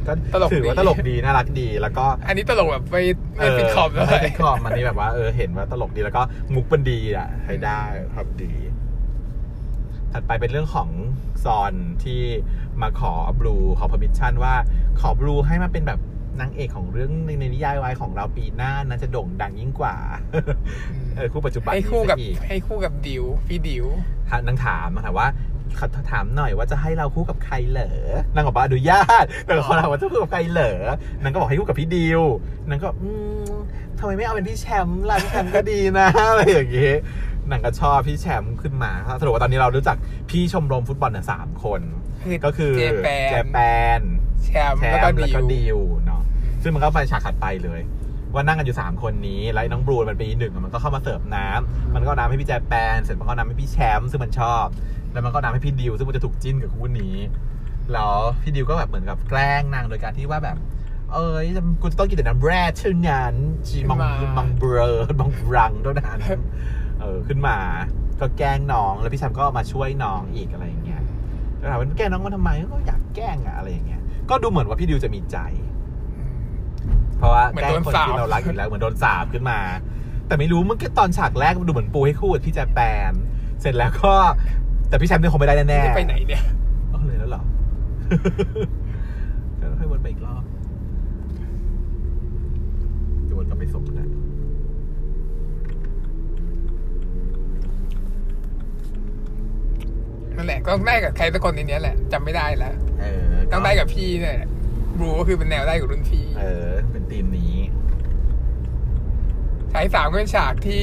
[0.07, 3.03] ก็ตลกถือว่าดีตลกดีน่ารักดีแล้วก็ อันนี้ตลกแบบไม่
[3.37, 6.21] ไม่ปิดขอบเลไม่ยปิดขอบมันนี่แบบว่าเออเห็นว่าตลกดีแล้วก็
[6.55, 7.79] มุกมันดีอะใช้ได้
[8.13, 8.53] ครับดี
[10.11, 10.89] ถัดไปเป็นเรื่องของ
[11.43, 12.21] ซอนที่
[12.81, 14.53] มาขอบลูขอพ e r m i s ชันว่า
[15.01, 15.99] ขอบลูให้มาเป็นแบบ
[16.41, 19.95] นางเอกของเรื่องในนิยายวายของเราปีหน้านะจะโด่งดังยิ่งกว่า
[21.15, 23.85] เออคู่ปัจจุบันให้นี้คู่กับซะอีกให้คู่กับดิวพี่ดิว
[24.29, 25.27] ถามนางถามนางถามว่า
[25.79, 27.91] ขอถามหน่อยว่าจะให้เราคู่กับใครเหรอ
[28.33, 30.77] นางบอกว่าอนุญาตแต่เขาถามว่าจะคู่กับใครเหรอ
[31.21, 32.21] นางก็บอกให้คู่กับพี่ดิว
[32.69, 33.11] นางก็อื
[33.49, 33.53] ม
[33.99, 36.95] ทำไมไม่เอาเป็นพี่แชมป์ล่ะพี่แชมป์ก็ดีนะอะไรอย่างเงี้ย
[37.51, 39.97] นางก็ชอบพี่แชมป์ขึ้นมาสรุปว่าตอนนี้เรารู้จัก
[40.29, 41.81] พี่ชมรมฟุตบอลเนี่ยสามคน
[42.45, 43.57] ก็คือเจแปนเจแป
[43.99, 44.01] น
[44.45, 46.21] แชมป์แชแล้วมก็ป์แล้วดิก็วดิวเนาะ
[46.63, 47.81] ซึ่งมันก็ไปฉากถัดไปเลย
[48.33, 54.65] ว่านั่งกันอยู่ 3 คนนี้แล้วไอ้น้องบรูนมันปีหนึ่งมันก็เข้ามาเสิร์ฟน้ำมันก็เอาน้ำให้พี่แจแปนเสร็จมันก็เอาน้ำให้พี่แชมป์ซึ่งมันชอบ
[55.11, 57.15] แล้วมันก็เอาน้ำให้พี่ดิวซึ่งมันจะถูกจิ้นกับคู่นี้
[57.93, 60.57] แล้วพี่ดิวก็แบบเหมือนกับแกล้งนางโดยการที่ว่าแบบ
[61.13, 61.45] เอ้ย
[61.81, 63.35] กูจะต้องกินแต่น้ำแร่เท่านั้น
[63.67, 66.19] จีมังขึ้นมามังเบรอมังบรังเท่านั้น
[66.99, 67.57] เออขึ้นมา
[68.19, 71.01] ก็แกล้งน้องแล้วพี่แชมป์ก็มาช่วยน้องอีกอะไรอย่างเงี้ย
[71.57, 75.37] แล้วถามว่าแกล้งน้องมันทำไมก็อยากแกล้งอะอะไรอย่างเงี้ยก็ดูเหมือนว่าพี่ดิวจะมีใจ
[77.17, 79.59] เพราะว่าเหมือนแกล้งโดนคนสาปที่เรารักอยู่แล้วเหมือนโดนสาบขึ้นมา
[80.27, 83.11] แต่ไม่รู้เมื่อกี้ตอนฉากแรกมันดูเหมือนปูให้คู่กับพี่แจแปน
[83.61, 84.15] เสร็จแล้วก็
[84.89, 86.43] แต่พี่แชมป์เนี่ยคงไม่ได้แน่ๆจะไปไหนเนี่ย
[86.89, 87.41] เอาเลยแล้วเหรอ
[89.61, 90.43] ก็ค่อยวนไปอีกรอบ
[93.29, 94.07] จะวนกลับไปส่งนะ
[100.35, 104.39] นั่นแหละก็ต้องได้กับใครสักคนในเนี้ยแหละจำไม่ได้แล้วเออต้องได้กับพี่เนี่ย
[104.97, 107.55] บรูก็คือเป็นแนวได้กับรุ่นพี่เออ เป็นทีมนี้
[109.73, 110.81] ฉายสามก็เป็นฉากที่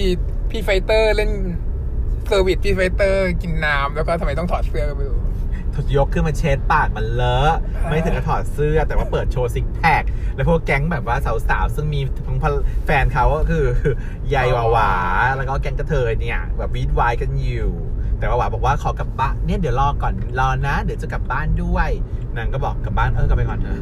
[0.51, 1.31] พี่ไฟเตอร์เล่น
[2.29, 5.25] serviceพี่ไฟเตอร์กินน้ำแล้วก็ทำไมต้องถอดเสื้อก็ไม่รู้
[5.97, 7.55] ยกขึ้นมาเช็ดปากมันเลอะ
[7.89, 10.03] ไม่ถึงกับถอดเสื้อแต่ว่าเปิดโชว์ six pack
[10.35, 11.17] แล้วพวกแก๊งแบบว่า
[11.49, 12.39] สาวๆซึ่งมีทั้ง
[12.87, 13.65] แฟนเขาก็คือ
[14.35, 14.93] ยายหวาหวา
[15.37, 17.73] แล้วก็แก๊งกระเทยเนี่ย แบบวี้ดว้ายกันอยู่
[18.19, 21.91] แต่ว่าหวาบอกว่าขอกลับบ้านเนี่ยเดี๋ยวรอก่อนรอนะ เดี๋ยวจะกลับบ้านด้วย
[22.37, 23.81] นางก็บอกกลับบ้านเออกลับไปก่อนเถอะ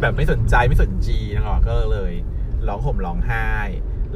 [0.00, 2.12] แบบไม่สนใจไม่สนจีนางบอกก็เลย
[2.68, 3.46] ร้องห่มร้องไห้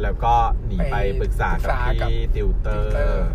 [0.03, 0.35] แล้วก็
[0.67, 3.29] หนีไปปรึกษากับ พี่ติวเตอร์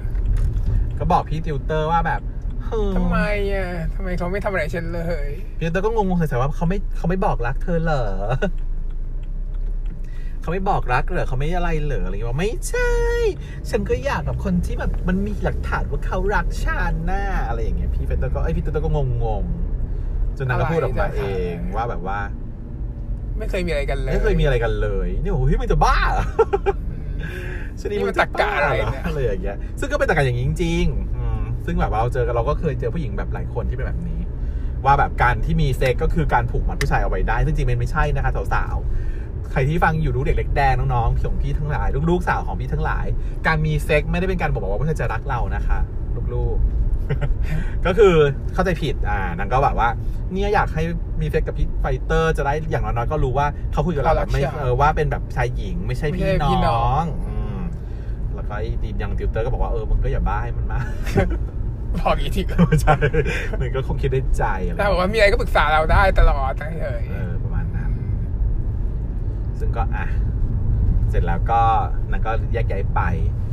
[1.00, 2.22] ก็บอกพี่ติวเตอร์ว่าแบบ
[2.64, 3.20] เฮ้ยทำไม
[3.54, 8.06] อะทำไมเขาไม่ทำอะไรฉันเลย พี่เตอร์ก็งงๆใส่ๆว่าเขาไม่เขาไม่บอกรักเธอเหรอ
[10.42, 12.92] เขาไม่บอกรักเหรอเขาไม่อะไรเหรออะไรเงี้ยบอกไม่ใช่
[13.70, 21.24] ฉันก็อยากกับคนที่แบบมันมีหลักฐานว่าเขารักฉันน่าอะไรอย่างเงี้ยพี่ติวเตอร์ก็ไอยพี่ติวเตอร์ก็งงๆจนนางก็พูดออกมาเอ
[21.54, 22.20] งว่าแบบว่า
[23.38, 26.26] ไม่เคยมีอะไรกันเลย ไม่เคยมีอะไรกันเลยนี่โอ้โหพี่มันจะบ้าเหรอ
[26.92, 27.42] อืม
[27.82, 34.20] ชนีนี่มันตรรกะอะไรเนี่ยอะไรอย่างเงี้ยซึ่งก็เป็นตรรกะอย่างนี้จริงๆอืมซึ่งแบบว่าเราเจอกันเราก็เคยเจอผู้หญิงแบบหลายคนที่เป็นแบบนี้
[34.86, 43.06] ว่าแบบการที่มีเซ็กก็คือการผูกมัดผู้ชายเอาไว้ได้ ซึ่งจริงๆมันไม่ใช่นะคะสาวๆใครที่ฟังอยู่รู้เด็กเล็กแดงน้องๆพี่ของพี่ทั้งหลาย ลูกๆสาวของพี่ทั้งหลาย
[43.48, 45.80] การมีเซ็กไม่ได้เป็นการบอกว่าผู้ชายจะรักเรานะคะ
[46.34, 46.83] ลูกๆ
[47.86, 48.14] ก็คือ
[48.54, 49.90] เข้าใจผิดอ่านางก็แบบว่า
[50.32, 50.84] เนี่ยอยากให้
[51.22, 57.60] มีเซ็กกับพี่ไฟเตอร์จะได้อย่างน้อยๆก็รู้ว่าเขาคุยกับเราแบบไม่เออว่าเป็นแบบชายหญิงไม่ใช่พี่น้องอืม
[58.36, 60.86] แล้วก็ไอ้ดียังติวเตอร์ก็บอกว่าเออมึงก็อย่าบ้าให้มันมาก
[62.00, 62.42] บอกอีกที
[62.82, 62.96] ใช่
[63.60, 67.92] มันก็คงคิดได้ใจอะไรถ้าบอกว่ามีอะไรก็ปรึกษาเราได้ตลอดทั้งเฉยเออประมาณนั้น
[69.60, 70.06] ซึ่งก็อะ
[71.10, 71.62] เสร็จแล้วก็
[72.12, 73.02] นางก็แยกย้ายไป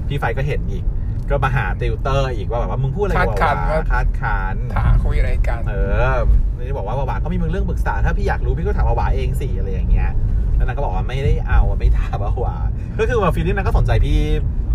[0.08, 0.84] พี่ไฟก็เห็นอีก
[1.30, 5.74] ก็มาหาติวเตอร์อีกว่าแบบว่ามึงพูดอะไรกับวาวาคาดคั้นถามคุยอะไรกัน เอ
[6.14, 6.16] อ
[6.58, 10.10] นี่บอกว่าวาวาก็มีมึงเรื่องปรึกษา ถ้าพี่อยากรู้พี่ก็ถามวาวาเองสิอะไรอย่างเงี้ย
[10.56, 12.56] แล้วนางก็บอกว่าไม่ได้เอาไม่ถามวาวา
[12.98, 14.20] ก็คือว่า feeling นางก็สนใจพี่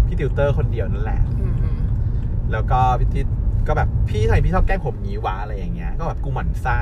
[0.07, 1.55] พี่ติวเตอร์คนเดียวนั่นแหละอืม
[2.51, 3.27] แล้วก็พี่ติว
[3.67, 6.79] ก็แบบพี่ทำไมพี่ชอบแกล้งผมงี้วะอะไรอย่างเงี้ย ก็แบบกูหมั่นไส้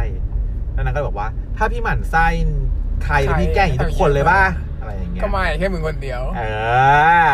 [0.74, 2.26] แล้วนางก็บอกว่า ถ้าพี่หมั่นไส้
[3.04, 4.42] ใครแล้วพี่แกล้งอย่างนี้ทุกคนเลยป่ะ
[4.84, 6.42] อะไรอย่างเงี้ยก็ไม่แค่มึงคนเดียว เอ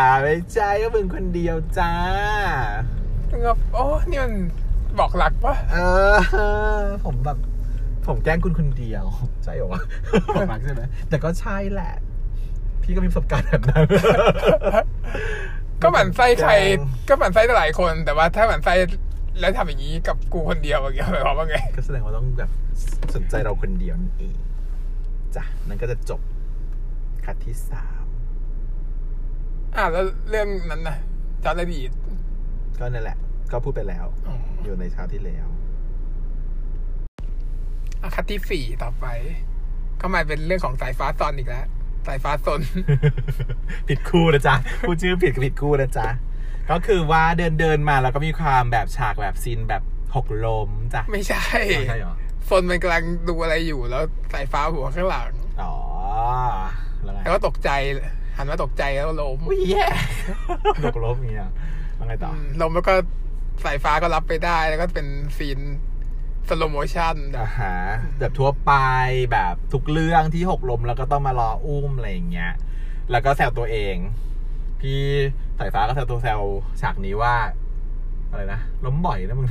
[0.06, 1.92] อไม่ใช่ก็มึงคนเดียวจ้า
[3.30, 4.34] มึงก็โอ้นี่มัน
[4.98, 5.76] บอกรักปะเอ
[6.82, 7.38] อ ผมแบบ
[8.06, 9.04] ผมแกล้งคุณคนเดียว
[9.44, 9.82] ใช่เหรอวะ
[10.34, 11.94] ผมรักใช่ไหมแต่ก็ใช่แหละ
[12.82, 13.86] พี่ก็มีประสบการณ์แบบนั้น
[15.82, 16.52] ก็หมั่นไส้ใคร
[17.08, 18.74] ก็หมั่นไส้หลายคน แต่ว่าถ้าหมั่นไส้
[19.40, 22.50] แล้วทำอย่างนี้กับกูคนเดียวอย่างเงี้ยหมายความว่าไง ก็แสดงว่าต้องแบบ
[23.14, 24.34] สนใจเราคนเดียวนั่นเอง
[25.36, 26.20] จ้ะนั่นก็จะจบ
[27.26, 28.04] คัดที่สาม
[29.76, 30.96] อ่าแล้วเรื่องนั้นนะ
[31.44, 31.92] จอร์ดดีด
[32.78, 33.18] ก็นั่นแหละ
[33.52, 34.06] ก็พูดไปแล้ว
[34.64, 35.46] อยู่ในเช้าที่แล้ว
[38.02, 39.06] อะคัดที่สี่ต่อไป
[40.00, 41.66] ก็มาเป็นเรื่องของสายฟ้าซอนอีกแล้ว
[42.06, 42.60] สายฟ้าซน
[43.88, 44.54] ผิดคู่นะจ๊ะ
[44.88, 46.08] พูดชื่อผิดก็ผิดคู่นะจ๊ะ
[46.70, 49.82] ก็คือว่าเดินเดินมาแล้วก็มีความแบบฉากแบบซีนแบบ
[50.14, 52.14] หกลมจ้ะไม่ใช่ไม่ใช่เหรอ
[52.48, 54.02] ซนมันกำลังดูอะไรอยู่แล้ว
[54.32, 55.74] สายฟ้าหัวข้างหลัง อ๋อ
[57.02, 57.70] แล้วไงแล้วก็ตกใจ
[58.36, 59.86] หันมาตกใจแล้วล้มอุ้ยแย่
[60.84, 61.50] หกลมเงี้ย
[61.96, 62.94] แล้วไงต่ออืมล้มแล้วก็
[63.64, 65.06] สายฟ้าก็รับไปได้ แล้วก็เป็น
[65.36, 65.60] scene
[66.48, 67.76] slow motion อ่าฮะ
[68.18, 68.72] แบบทั่วไป
[69.32, 72.52] แบบทุกเรื่องที่หกลมแล้วก็ต้องมารออุ้มอะไรอย่างเงี้ย
[73.10, 73.96] แล้วก็แซวตัวเอง
[74.80, 75.00] พี่
[75.58, 76.40] สายฟ้าก็แซวตัวแซว
[76.80, 77.34] ฉากนี้ว่า
[78.30, 79.48] อะไรนะล้มบ่อยนะมึง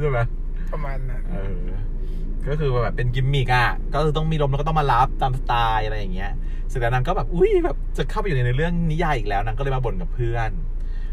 [0.00, 0.20] ใช่ไหม
[0.72, 1.62] ประมาณนั้นเออ
[2.46, 6.32] ก็คือแบบเป็นกิมมิกอะก็คือต้องมีลมแล้วก็ต้องมารับตามสไตล์อะไรอย่างเงี้ย
[6.68, 10.50] เสร็จแล้วนางก็แบบอุ้ยแบบจะเข้าไปอยู่ในเรื่องนิยายอีกแล้วนางก็เลยมาบ่นกับเพื่อน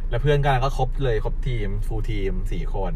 [0.10, 2.94] แล้วเพื่อนกันก็ครบเลยครบทีมฟูลทีมสี่คน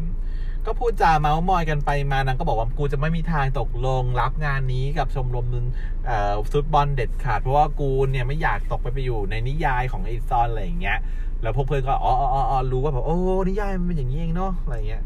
[0.66, 5.46] ก็พูดจาเมาส์มอยกันไปมานางก็บอกว่ากูจะไม่มีทางตกลงรับงานนี้กับชมรม
[6.06, 10.98] เออฟุตบอลเด็ดขาดเพราะว่ากูเนี่ยไม่อยากตกไปไปอยู่ในนิยายของไอซอนอะไรอย่างเงี้ย
[11.42, 13.16] แล้วพวกเพื่อนก็อ๋ออ๋ออ๋อรู้ว่าแบบโอ้
[13.48, 15.02] นิยายมันเป็นอย่างนี้เองเนาะอะไรอย่างเงี้ย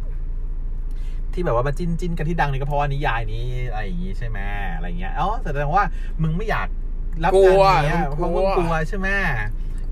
[1.34, 4.38] ที่แบบว่ามาจิ้นจิ้นกันที่ดังนี่ก็เพราะว่านิยายนี้อะไรอย่างงี้ใช่ไหม
[4.74, 5.84] อะไรอย่างเงี้ยอ๋อแสดงว่า
[6.22, 6.68] มึงไม่อยาก
[7.24, 9.08] รับกลัวงานเนี้ยมึงเพราะกลัมึวงกลัวใช่ไหม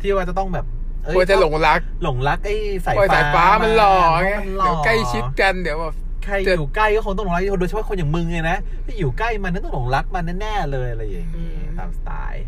[0.01, 0.67] ที่ว่าจะต้องแบบ
[1.05, 12.45] เอ้ยกลัวจะหลงรัก หลงรักไอ้สายกลัวฟ้าสายฟ้ามันหล่อไงมันหล่อเดี๋ยวใกล้ชิดกันเดี๋ยวแบบใครจะอยู่ใกล้ก็คงต้องหลงรักโดยเฉพาะคนอย่างมึงไงนะที่อยู่ใกล้มันนั่นต้องหลงรักมันแน่ๆเลยอะไรอย่างงี้ตามสไตล์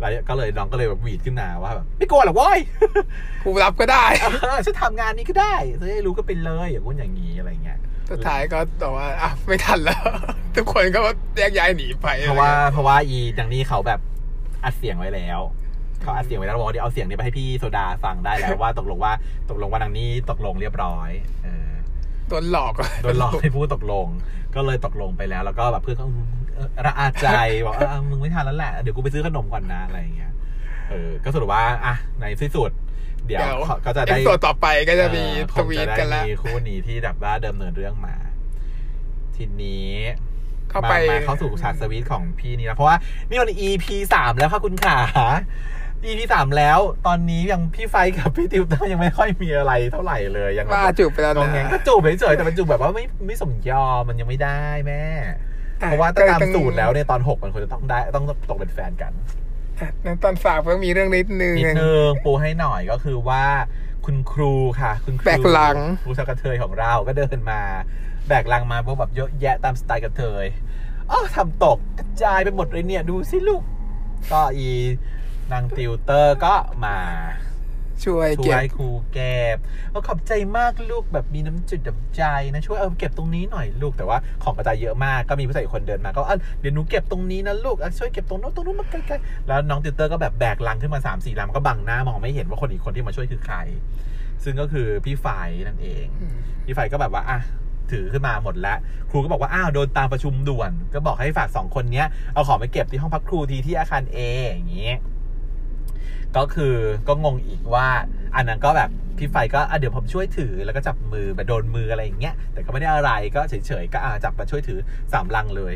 [0.00, 2.58] แล้วก็เลยน้องก็เลยแบบหวีดขึ้นมาว่าแบบไม่กลัวหรอกเว้ย
[3.42, 7.78] กูรับก็ได้เออฉันทำงานนี้ก็ได้จะได้รู้ก็เป็นเลยอย่างงู้นอย่างนี้อะไรเงี้ย
[8.10, 10.02] สุดท้ายก็บอกว่าอะไม่ทันแล้ว
[10.56, 11.00] ทุกคนก็
[11.38, 14.00] แยกย้ายหนีไปเพราะว่าเพราะว่าอีอย่างนี้เขาแบบ
[14.64, 15.40] อัดเสียงไว้แล้ว
[16.02, 19.12] เขาอัดเสียงไว้แล้วบอกว่าเดี๋ยวเอาเสียงนี้ไปให้พี่โซดาฟังได้แล้วว่าตกลงว่า
[19.50, 21.10] ตกลงว่านางนี้ตกลงเรียบร้อย
[21.44, 21.70] เออ
[22.28, 24.06] โดนหลอกโดนหลอกให้พูดตกลง
[24.54, 26.06] ก็เลยตกลงไปแล้ว แล้วก็แบบเพื่อนก็
[26.54, 27.26] เออระอาใจ
[27.66, 30.32] บอกเออมึงไม่ทันแล้วแหละเดี๋ยวกูไปซื้อขนมก่อนนะอะไรอย่างเงี้ย
[30.90, 32.70] เออก็สรุปว่าอะในที่สุด
[33.30, 38.16] เดี๋ยวเดี๋ยวเขาก็จะเอได้พิโซดต่อไปก็จะมีเออคสงวีจะทได้กันแล้วมีคู่นี้ที่แบบว่าเดิมเนินเรื่องมา
[39.36, 39.90] ทีนี้
[40.70, 42.96] เข้าไปมมาเข้าสู่ฉากสวีทของพี่นี่แล้วเพราะว่า
[43.28, 44.98] นี่มัน EP สามแล้วค่ะคุณขา
[46.06, 55.04] EP สามแล้ว ตอนนี้ยังพี่ไฟกับพี่ติวเตอร์ยังไม่ค่อยมีอะไรเท่าไหร่เลยยังแบบว่าจูบไปแล้วงงแงงนะก็จูบเฉยๆแต่มันจูบแบบว่าไม่ไม่สมยอมมันยังไม่ได้แม่
[55.78, 59.12] เพราะว่าตามสูตรแล้วเนี่ยตอนหกมันควรจะต้องได้ต้องตกเป็นแฟนกัน
[60.02, 63.44] ในตอนฝากเพิ่งมีเรื่องนิดนึงนิดนึงปูให้หน่อยก็คือว่า
[64.06, 67.60] คุณครูค่ะ คุณครูแบกหลังครูชาวกระเทยของเราก็เดินมา
[68.28, 70.46] แบกลังมาพวกแบบเยอะแยะตามสไตล์กระเทย
[71.10, 73.62] อ๋อทำตกกระจายไปหมดเลยเนี่ย ดูสิลูก
[74.32, 74.68] ก็อี
[75.52, 76.96] นางติวเตอร์ก็มา
[78.04, 79.56] ช่วยช่เก็วบ ยครูเก็บ
[79.90, 93.56] เออขอบใจมากลูกแบบมีน้ำจิตน้ำใจนะช่วยเออเก็บตรงนี้หน่อยลูกแต่ว่าของกระจายเยอะมากก็มีผู้ชายอีกคนเดินมาก็อะเดี๋ยวหนูเก็บตรงนี้นะลูกอะช่วยเก็บตรงโน้นตรงนู้นมาใกล้ๆแล้วน้องติวเตอร์ก็แบบแบกลังขึ้นมาสามสี่ลังก็บังหน้ามองไม่เห็นว่าคนอีกคนที่มาช่วยคือใคร
[94.44, 97.38] ซึ่งก็คือพี่ฝ่ายนั่นเอง อืม พี่ไฟก็แบบว่าอะ
[97.92, 98.78] ถือขึ้นมาหมดแล้ว
[99.10, 104.18] ครูก็บอกว่าอ้าวโดนตามประชุมด่วน ก็บอกให้ฝากสองคนเนี้ยเอาของไปเก็บที่ห้องพักครูทีที่อาคารเอ
[104.50, 104.92] อย่างงี้
[106.36, 106.74] ก็คือ
[107.08, 107.88] ก็งงอีกว่า
[108.36, 114.78] อันนั้นก็แบบพี่ไฟก็อะเดี๋ยวผมช่วยถือแล้วก็จับมือแบบโดนมืออะไรอย่างเงี้ยแต่ก็ไม่ได้อะไรก็เฉยๆก็อะจับมาช่วยถือ
[115.12, 115.74] สามลังเลย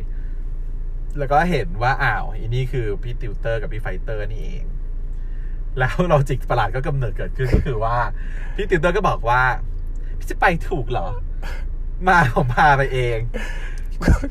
[1.19, 4.65] แล้วก็เห็นว่าอ้าวอันนี้คือพี่ติวเตอร์กับพี่ไฟเตอร์นี่เอง
[5.79, 7.97] แล้วเราจิกประหลาดก็กำเนิดเกิดขึ้นก็คือว่า
[8.55, 9.43] พี่ติวเตอร์ก็บอกว่า
[10.19, 11.09] พี่จะไปถูกเหรอ
[12.09, 13.19] มาผมพาไปเอง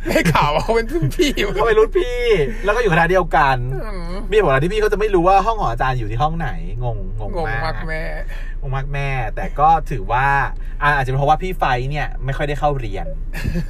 [0.10, 2.20] ได้ข่าวว่าเขาเป็นรุ่นพี่เขาเป็นรุ่นพี่
[2.64, 6.50] แล้วก็อยู่คณะเดียวกันอืมมีบอกว่าที่พี่เขาจะไม่รู้ว่าห้องของอาจารย์อยู่ที่ห้องไหน
[6.84, 10.28] งงงงงงมากมากแม่งง มากแม่ แต่ก็ถือว่า
[10.84, 13.06] อ่าอาจจะเป็นเพราะว่าพี่ไฟเนี่ยไม่ค่อยได้เข้าเรียน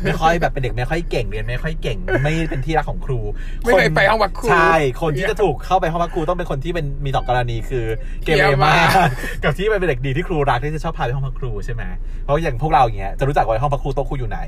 [0.03, 3.19] ไม่ค่อยแบบเป็นเด็กไม่ค่อยเก่งเรียนไม่ค่อยเก่ง ไม่เป็นที่รักของครู
[3.61, 7.85] ไม่เคยไปห้องพักครูใช่คนที่จะถูกเข้าไปห้องพักครูต้องเป็นคนที่เป็นมีสองกรณีคือ
[8.25, 11.83] เกเรเกเรมามากกกับที่เป็นเด็กดีที่ครูรักที่จะชอบพาไปห้องพักครูใช่ไหม
[12.23, 14.39] เพราะอย่างพวกเราอย่างเงี้ยจะรู้จักว่าห้องพักครูโต๊ะครูอยู่ไหน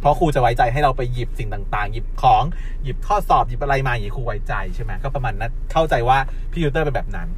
[0.00, 2.42] เพราะครูจะไว้ใจให้เราไปหยิบสิ่งต่างๆ หยิบของ
[2.82, 6.18] หยิบข้อสอบหยิบอะไรมาอย่างนี้ครูไว้ใจใช่ไหมก็ประมาณนั้นเข้าใจว่า
[6.52, 7.28] พี่ยูเตอร์เป็นแบบนั้น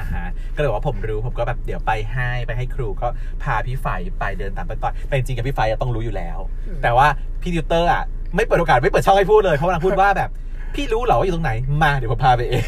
[0.00, 3.08] อืมอ่าฮะก็เลยว่าผมรู้ผมก็แบบเดี๋ยวไปให้ไปให้ครูก็
[3.42, 3.86] พาพี่ไฟ
[4.18, 6.38] ไปเดินตามไปต่อยแต่จริงๆกับพี่ไฟอะต้องรู้อยู่แล้ว
[6.82, 7.06] แต่ว่า
[7.42, 8.02] พี่ติวเตอร์อะ
[8.36, 10.30] ไม่เปิดโอกาสไม่เปิดช่องให้พูดเลยเพราะว่านางพูดว่าแบบ
[10.74, 12.64] พี่รู้เหรอว่าอยู่ตรงไหน มาเดี๋ยวผมพาไปเอง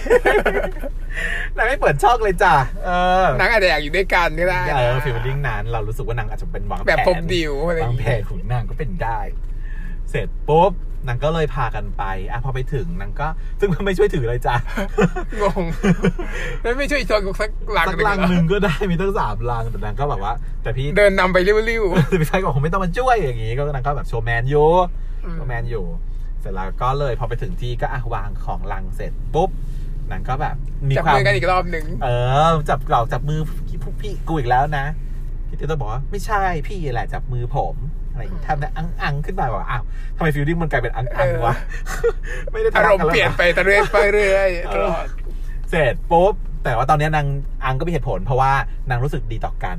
[1.57, 2.91] นางไม่เปิดช่องเลยจ้ะเอ
[3.25, 9.19] อนางอาจจะอยากอยู่ด้วยกันก็ได้เออฟิลลิ่งนั้น เรารู้สึกว่านางอาจจะเป็นวางแผนแบบผมดิวอะไรอวาย่างงแผเงี้นยของนางก็เป็นได้
[10.11, 10.73] เสร็จปุ๊บ
[11.09, 13.29] นางก็เลยพากันไปอะพอไปถึงนางก็
[13.61, 14.55] ซึ่งมันไม่ช่วยถือเลยจ้ะ
[15.43, 15.65] งง
[16.61, 21.59] แล้วไม่ช่วยชวนกูสักหลังสักหนึ่งลังเหรอหนึ่งก็ได้มีตั้งสามลังแต่นางก็แบบว่า แต่พี่เดินนำไปริ้ว
[22.21, 24.69] พี่ไฟบอกผมไม่ต้องมาช่วยอย่างงี้ก็นางก็แบบโชว์แมนอยู่
[25.25, 25.85] อืมโชว์แมนอยู่
[26.41, 29.51] เสร็จแล้วก็เลยพอไปถึงที่ก็อะวางของลังเสร็จปุ๊บ
[30.11, 30.57] นางก็แบบ
[30.89, 32.09] มีๆจับความมือกันอีกรอบหนึ่งเอ
[32.49, 34.87] อ จับเราจับมือพี่พี่พี่กูอีกแล้วนะ
[35.49, 37.75] พี่เต้ต้องบอกว่าไม่ใช่พี่แหละจับมือผม
[38.13, 39.83] อะไรอย่างงี้ทำนะอังอังขึ้นมาบอกว่าอ้าว
[40.17, 41.55] ทำไมฟิลลิ่งมันกลายเป็นอังอังวะ
[42.53, 45.07] ไม่ได้ทะอารเลาะมกันณ์แล้วเปลี่ยนไปตะเรื่อยไปเรื่อยตลอด
[45.71, 47.27] เสร็จปุ๊บแต่ว่าตอนนี้นาง
[47.65, 48.53] อังก็มีเหตุผล เพราะว่า
[48.91, 49.77] นางรู้สึกดีต่อกัน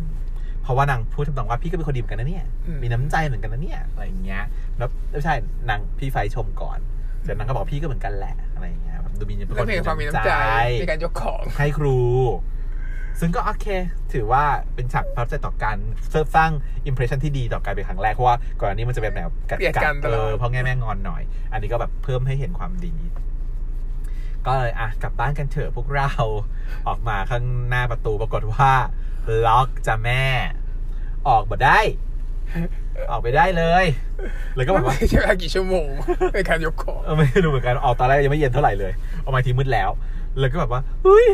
[0.63, 4.43] เพราะว่านางพูดทำนองว่าพี่ก็เป็นคนดีเหมือนกันนะเนี่ยอืมมีน้ำใจเหมือนกันนะเนี่ยอะไรอย่างเงี้ย
[4.77, 5.33] แล้วไม่ใช่
[5.69, 6.79] นางพี่ไฟชมก่อน
[7.23, 10.31] เสร็จนางก็บอกพี่ก็เหมือนกันแหละอะไรอย่างเงี้ยแบบดูมีเป็นคแล้วนมีความมีน้ำใจ
[10.83, 11.99] มีการยกของให้ครู
[13.19, 13.67] ซึ่งก็โอเค
[14.13, 14.43] ถือว่า
[14.75, 15.77] เป็นฉากประทับใจต่อการ
[16.35, 16.51] สร้าง
[16.85, 21.21] อิมเพรสชันที่ดีต่อการเป็นครั้งแรกเพราะว่าก่อนอันนี้มันจะเป็นแนวกัดเกลียดกันตเอลอดอเพราะแง่แม่งอนหน่อย
[21.51, 22.93] อันนี้ก็แบบเพิ่มให้เห็นความดี
[24.45, 26.09] ก็เลยอะกลับบ้านกันเถอะพวกเรา
[26.87, 28.71] ออกมาข้างหน้าประตูปรากฏว่า
[29.47, 30.23] ล็อกจะแม่
[31.29, 31.79] ออกมาได้
[33.11, 33.85] ออกไปได้เลย
[34.55, 35.89] แล้วก็แบบว่าไม่ใช่เวลากี่ชั่วโมง
[36.33, 38.91] ในการยกของเออไม่รู้เหมือนกัน ออกตอนแรกยังไม่เย็นเท่าไหร่เลย
[39.23, 39.89] ออกมาทีมืดแล้ว
[40.39, 41.25] แล้วก็แบบว่าเฮ้ย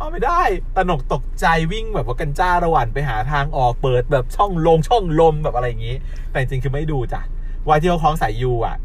[0.00, 0.42] ออกไม่ได้
[0.76, 5.96] ตนกตกใจวิ่งแบบว่ากันจ้าระหว่างไปหาทางออกเปิดแบบช่องลงช่องลมแบบอะไรอย่างนี้
[6.30, 7.20] แต่จริงคือไม่ดูจ้ะ
[7.68, 8.76] วายที่เขาคล้องสายยูอะ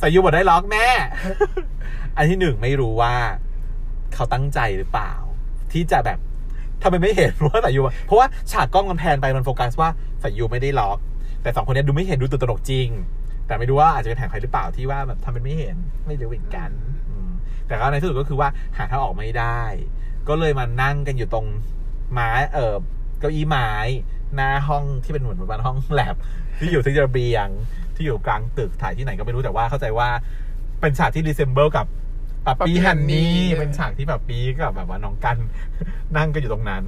[0.00, 0.86] สายยูบอกได้ล็อกแม่
[2.16, 3.14] อันที่หนึ่งไม่รู้ว่า
[4.14, 5.12] เขาตั้งใจหรือเปล่า
[5.72, 6.18] ที่จะแบบ
[6.82, 9.90] ทำไมไม่เห็นว่าสายยูอะเพราะว่าฉากกล้องมันแพนไปมันโฟกัสว่า
[10.22, 10.98] สายยูไม่ได้ล็อก
[11.42, 12.88] แต่สองคนนี้ดูไม่เห็นดูตื่นตระหนกจริง
[13.46, 16.70] แต่ไม่รู้ว่าอาจจะเป็นแผนใครหรือเปล่าที่ว่าแบบทำเป็นไม่เห็นไม่รู้เหมือนกัน
[17.66, 19.62] แต่ก็ในที่สุดก็คือว่าหาทางออกไม่ได้
[20.28, 21.46] ก็เลยมานั่งกันอยู่ตรง
[22.12, 22.74] ไม้เออ
[23.20, 23.70] เก้าอี้ไม้
[24.34, 26.16] หน้าห้องที่เป็นเหมือนประมาณห้องแลบ
[26.58, 27.48] ที่อยู่ที่ระเบียง
[27.94, 30.08] ที่อยู่กลางตึกถ่ายที่ไหนก็ไม่รู้แต่ว่าเข้าใจว่า
[30.80, 31.86] เป็นฉากที่รีเซมเบิลกับ
[32.46, 35.36] ปัปปี้ Puppy ฮันนี่ Honey เป็นฉากที่ปัปปี้กับแบบว่าน้องกัน
[36.16, 36.82] นั่งกันอยู่ตรงนั้น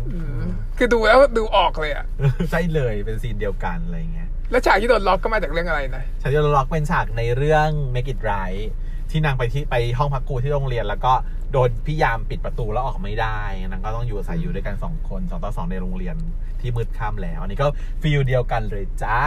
[0.78, 2.06] คือดูแล้วดูออกเลยอะ
[2.50, 8.64] ใช่เลยเป็น scene เดียวกันอะไรอย่างเงี้ยแล้วฉากที่โดนล็อกก็มาจากเรื่องอะไรนะฉากที่เราล็อกเป็นฉากในเรื่อง Make It Right
[9.10, 11.12] ที่นางไปที่ไปห้องพักครูที่โรงเรียน แล้วก็
[11.52, 13.38] โดนพี่ยามปิดประตูแล้วออกไม่ได้
[13.70, 16.16] นางก็ต้องอยู่อาศัยอยู่ด้วยกันสองคนสองต่อสองในโรงเรียน
[16.60, 17.66] ที่มืดค่ำแล้ว อันนี้ก็
[18.02, 19.20] feel เดียวกันเลยจ้า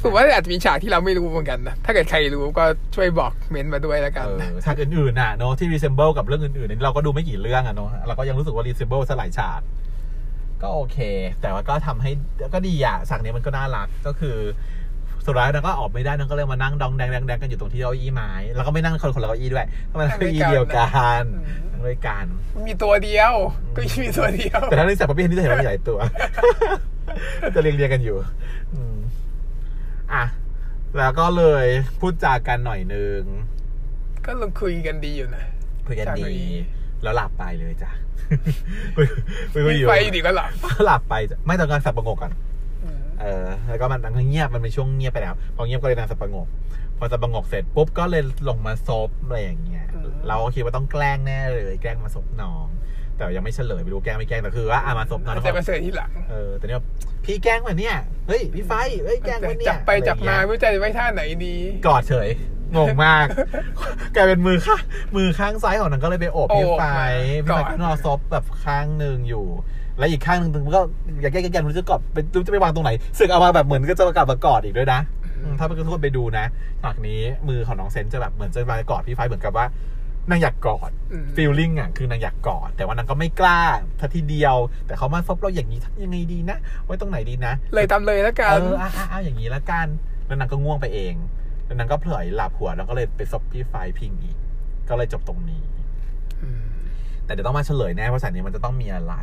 [0.00, 9.60] สุว่าอาจจะมีฉากที่เราไม่รู้เหมือนกันนะถ้าเกิดใครรู้ก็ช่วยบอกเมนต์มาด้วยแล้วกันเออฉากอื่นๆน่ะเนาะที่ resemble กับเรื่องอื่นๆนี่เราก็ดูไม่กี่เรื่องอะเนาะเราก็ยังรู้สึกว่า resemble ซะหลายฉาก
[10.62, 10.98] ก็โอเค
[11.40, 12.10] แต่ว่าก็ทำให้
[12.54, 14.36] ก็ดีอะฉากนี้มันก็น่ารักก็คือ
[15.26, 20.84] สุดท้ายนางก็ออกไม่ได้นางก็เลยมานั่งดองแดงแดงแดงกันอยู่ตรงที่เก้าอี้ไม้แล้วก็ไม่นั่งคนคนละเก้าอี้ด้วยก็มานั่งเก้าอี้เดียวกั
[21.20, 21.24] น
[21.72, 22.24] นั่งด้วยกัน
[22.66, 23.32] มีตัวเดียว
[23.76, 25.98] ก็มีตัวเดียว แต่ถ้าในแสบประเภทนี้จะเห็นว่ามีหลายตัว
[27.54, 28.16] จะเรียงเรียงๆกันอยู่
[28.74, 28.96] อืม
[30.12, 30.24] อะ
[30.96, 31.66] แล้วก็เลย
[32.00, 33.22] พูดจากันหน่อยนึง
[34.24, 35.44] ก็ลงคุยกันดีอยู่นะ
[35.86, 36.54] คุยกันฉากดีนี้
[37.02, 37.90] แล้วหลับไปเลยจ้ะ
[38.96, 39.06] คุย
[39.52, 40.50] คุยคุยอยู่ไปดีก็หลับ
[40.86, 42.49] หลับไปจ้ะไม่ตอนการสับประงกก่อนอืม
[43.20, 46.48] เออแล้วก็มันมันเงียบมันเป็นช่วงเงียบไปแล้วพอเงียบก็เลยนางสับประงก
[46.98, 49.86] พอสับประงกเสร็จปุ๊บก็เลยลงมาซบอะไรอย่างเงี้ย
[50.28, 52.66] เราก็คิดว่าต้องแกล้งแน่เลยแกล้งมาซบน้อง
[53.16, 56.82] แต่ยังไม่เฉลยไม่รู้แกล้งไม่แกล้งแต่คือว่าอะมาซบน้องอาจแล้วจะก็มาเสยที่หลังเออแต่เนี่ย
[57.24, 57.96] พี่แกล้งมาเนี่ย
[58.28, 58.72] เฮ้ยพี่ไฟ
[59.04, 61.56] เฮ้ยแกล้งมาเนี่ยจับไปจับมาอะไรอย่งไม่เงี้ยรู้จะไว้ท่าไหนดี
[61.86, 62.28] กอดเฉย
[62.76, 63.26] งงมาก
[64.16, 64.82] กลายเป็นมือข้าง
[65.16, 66.84] มือข้างซ้ายของนางก็เลยไปโอบพี่ไฟ
[67.42, 69.46] โอบมาพี่ไฟกอดก็นอนซบแบบข้างหนึ่งอยู่
[70.00, 70.80] แล้วอีกข้างหนึ่งมันก็
[71.22, 75.00] อยากแก้กันรู้จะกอดไปรู้จะไปวางตรงไหนสึกเอามาแบบเหมือนก็จะมากลับมากอดอีกด้วยนะ
[75.42, 76.44] อืมถ้าเป็นทุกคนไปดูนะ
[76.82, 79.66] ฉากนี้มือของน้องเซนจะแบบเหมือนจะมากอดพี่ไฟเหมือนกับว่า
[80.30, 83.60] นางอยากกอดอืมฟีลลิ่งอะคือนางอยากกอด แต่ว่านางก็ไม่กล้า
[84.00, 89.86] ทัทีเดียว แต่เขามาซบเราอย่างนี้ทำยังไงดีนะ ไว้ตรงไหนดีนะ เลยทำเลยแล้วกัเอนออะอะอะอย่างนี้ละกัน
[90.26, 91.14] แล้วนางก็ง่วงไปเอง
[91.64, 94.36] แล้วนางก็เผลอหลับหัวแล้วก็เลยไปซบพี่ไฟพิงอีก
[94.88, 95.62] ก็เลยจบตรงนี้
[96.58, 96.69] ม
[97.30, 99.14] แต่เดี๋ยวต้องมาเฉลยแน่เพราะฉากนี้มันจะต้องมีอะไร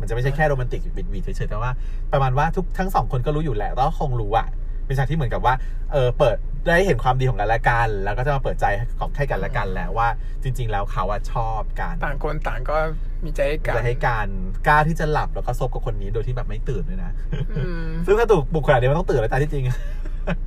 [0.00, 1.70] มันจะไม่ใช่แค่โรแมนติกบิดวีเฉยๆแต่ว่า
[2.12, 4.46] ประมาณว่าทุกทั้งสองคนก็รู้อยู่แหละแล้วก็คงรู้อะ
[4.86, 5.54] เป็นฉากที่เหมือนกับว่า
[5.92, 8.66] เออ เปิดได้เห็นความดีของกันและกัน แล้วก็จะมาเปิดใจ
[8.98, 10.08] ของให้กันและกันแหละว่า
[10.42, 12.76] จริง ๆ แล้วเขาอะชอบกัน ต่างคนต่างก็
[13.24, 14.26] มีใจให้กันจะให้การ
[14.66, 17.12] กล้าที่จะหลับแล้วก็ซบกับคนนี้โดยที่แบบไม่ตื่นด้วยนะ
[17.56, 19.64] อืมซึ่งถ้าถูกบุกขนาดนี้มันต้องตื่นแล้วแต่ที่จริง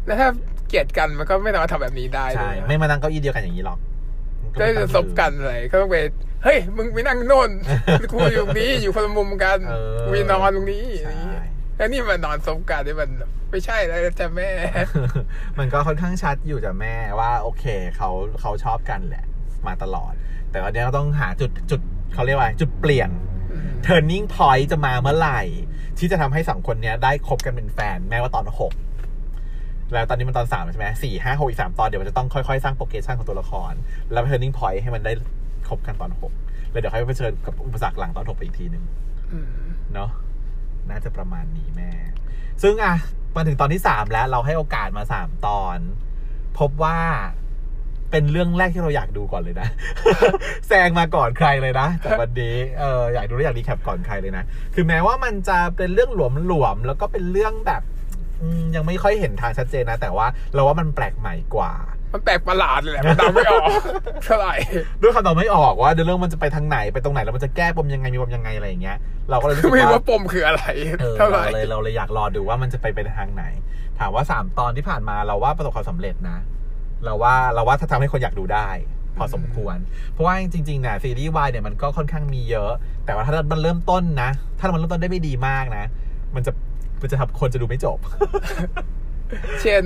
[0.08, 0.28] แล้วถ้า
[0.68, 3.89] เกลียดกันมันก็ไม่สามารถทำแบบนี้ได้ ใช่เลยนะไม่มานั่งเก้าอี้เดียวกันอย่างนี้หรอกมันก็
[4.52, 5.98] ไม่จะตั้งซบกันอะไรก็ต้องไป
[6.44, 7.52] เฮ้ย มึงไปนั่งโน่น
[8.12, 11.14] กูอยู่ตรงนี้อยู่คนละมุมกันเออกูไปนอนตรงนี้ใช่
[11.78, 13.10] แล้วนี่มันนอนซบกันนี่มัน
[13.52, 14.50] ไม่ใช่แล้วจ้ะแม่
[15.58, 17.64] มันก็ค่อนข้างชัดอยู่จากแม่ว่าโอเค
[17.98, 18.10] เขา
[18.42, 19.26] เขาชอบกันแหละ
[19.68, 20.14] มาตลอด
[20.52, 21.82] แต่วันนี้ก็ต้องหาจุดจุด
[22.14, 23.10] เขาเรียกว่าจุดเปลี่ยน
[23.86, 25.42] turning point จะมาเมื่อไหร่
[25.98, 28.74] ที่จะทำให้สองคนเนี้ยได้คบกันเป็นแฟน แม้ว่าตอนหก
[29.94, 33.74] แล้วตอนนี้มันตอนสามใช่ไหมสี่ห้าหกอีกสามตอนเดี๋ยวมันจะต้องค่อยๆ สร้างโปรเกชันของตัวละคร
[34.12, 35.14] แล้ว turning point ให้มันได้
[35.70, 36.32] คบกันตอนหก
[36.72, 38.84] แล้วเดี๋ยวค่อยเผชิญกับอุปสรรคหลังตอนหกไปอีกทีหนึ่ง
[39.34, 39.48] อืม
[39.94, 40.10] เนาะ
[40.90, 41.92] น่าจะประมาณนี้แม่
[42.64, 42.96] ซึ่งอะ
[43.36, 45.78] มาถึงตอนที่สามแล้ว เราให้โอกาสมาสามตอน
[46.60, 46.98] พบว่า
[48.12, 49.68] เป็นเรื่องแรกที่เราอยากดูก่อนเลยนะ
[50.68, 54.44] แซงมาก่อนใครเลยนะแต่วันนี้เอออยากดูและอยากรีแคปก่อนใครเลยนะ
[54.76, 57.99] คือแม้ว่ามันจะเป็นเรื่องหลวมๆแล้วก็เป็นเรื่องแบบอืม
[58.76, 61.74] ยังไม่ค่อยเห็นทางชัดเจนนะ แต่ว่าเราว่ามันแปลกใหม่กว่า
[62.14, 63.70] มันแปลกประหลาดเลยแหละมันเดาไม่ออก
[64.24, 64.56] เท่าไหร่
[65.02, 68.98] ด้วยคำตอบไม่ออกว่าเรื่องมันจะไปทางไหนไปตรงไหนแล้วมันจะแก้ปมยังไงมีปมยังไงอะไรอย่างเงี้ย
[69.30, 70.64] เราก็เลยรู้สึกไม่รู้ว่าว่าปมคืออะไร
[71.02, 73.44] เออเท่าไหร่เราเลยเราเลยอยากรอดูว่ามันจะไปเป็นทางไหน
[74.00, 76.38] ถามว่าสามตอนที่ผ่านมาเราว่าประสบความสำเร็จนะ
[77.06, 78.70] เราว่าเราว่าถ้าทำให้คนอยากดูได้
[79.18, 79.78] พอสมควร
[80.12, 82.72] เพราะว่าจริงๆเนี่ยซีรีส์วายเนี่ยมันก็ค่อนข้างมีเยอะ
[83.06, 85.86] แต่ว่าถ้ามันเริ่มต้นนะ ถ้ามันเริ่มต้นได้ไม่ดีมากนะ
[86.36, 86.52] มันจะ
[87.02, 87.98] มันจะทำคนจะดูไม่จบ
[89.62, 89.84] เช่น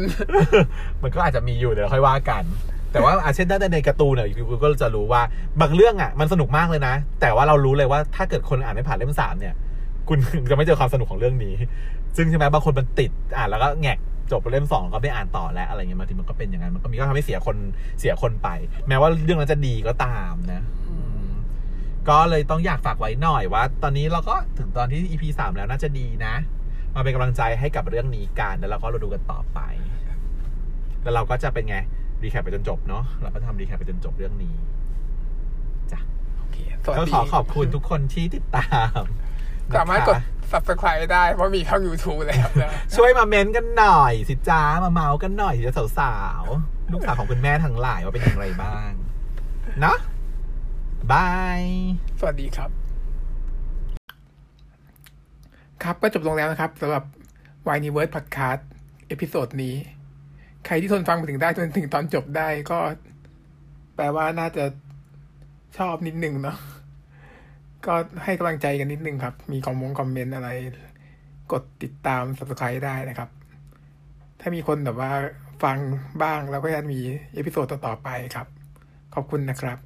[1.02, 2.44] มันก็อาจจะมีอยู่เดี๋ยวเราค่อยว่ากัน
[2.92, 5.22] แต่ว่าอาเช่นถ้าในการ์ตูนเนี่ยคุณก็จะรู้ว่า
[5.62, 9.54] บางเรื่องอะมันสนุกมากเลยนะ แต่ว่าเรารู้เลยว่าถ้าเกิดคนอ่านไม่ผ่านเล่มสามเนี่ย
[10.10, 10.18] คุณ
[10.52, 11.54] จะไม่เจอความสนุกของเรื่องนี้
[12.18, 13.98] ซึ่งใช่ไหมบางคนมันติดอ่านแล้วก็แงก
[14.32, 17.58] จบเล่มสองก็ไม่อ่านต่อแล้วอะไรเงี้ยบางทีมันก็เป็นอย่างนั้นมันก็มีก็ทำให้เสียคน
[18.00, 18.50] เสียคนไป
[18.88, 21.30] แม้ว่าเรื่องนั้นจะดีก็ตามนะอืม
[22.10, 26.36] ก็เลยต้องอยากฝากไว้หน่อยว่า ตอนนี้เราก็ถึงตอนที่ EP สามแล้วน่าจะดีนะ
[26.96, 29.60] มาเป็นกำลังใจให้กับเรื่องนี้กันแล้วเราก็เราดูกันต่อไป
[31.04, 31.78] แล้วเราก็จะเป็นไง
[32.24, 34.56] รีแคปไปจนจบเนาะเราก็ทำรีแคปไปจนจบเรื่องนี้
[35.92, 36.00] จ้ะ
[36.40, 38.68] โอเคสวัสก็ดีขอขอบคุณทุกคนที่ติดตา
[39.00, 39.02] ม
[39.70, 40.16] นะคะสามารถกด
[40.52, 48.92] subscribe ได้ เพราะมีช่อง YouTube แล้วนะช่วยมาเม้นกันหน่อยสิจ้ามาเมาส์กันหน่อยสิจ้าสาวๆลูกสาวของคุณแม่ทั้งหลายว่าเป็นอย่างไรบ้าง
[49.82, 49.98] เนาะ
[51.12, 51.30] บา
[51.60, 51.62] ย
[52.20, 52.70] สวัสดีครับ
[55.86, 57.04] ครับก็จบลงแล้วนะครับสำหรับ
[57.68, 58.62] w i n e w o r d Podcast
[59.08, 59.76] episode นี้
[60.66, 62.80] ใครที่ทนฟังมาถึงได้จนถึงตอนจบได้ก็
[63.96, 64.66] แปลว่าน่าจะ
[65.78, 66.58] ชอบนิดนึงเนาะ
[67.86, 67.94] ก็
[68.24, 70.50] ให้กำลังใจกันนิดนึงครับ มีคอมมงคอมเมนต์อะไร
[71.52, 73.30] กดติดตาม subscribe ได้นะครับ
[74.40, 75.12] ถ้ามีคนแบบว่า
[75.64, 75.78] ฟัง
[76.24, 77.00] บ้างแล้วก็จะมี
[77.34, 78.48] episode ต่อๆไปครับ
[79.14, 79.78] ขอบคุณนะครับ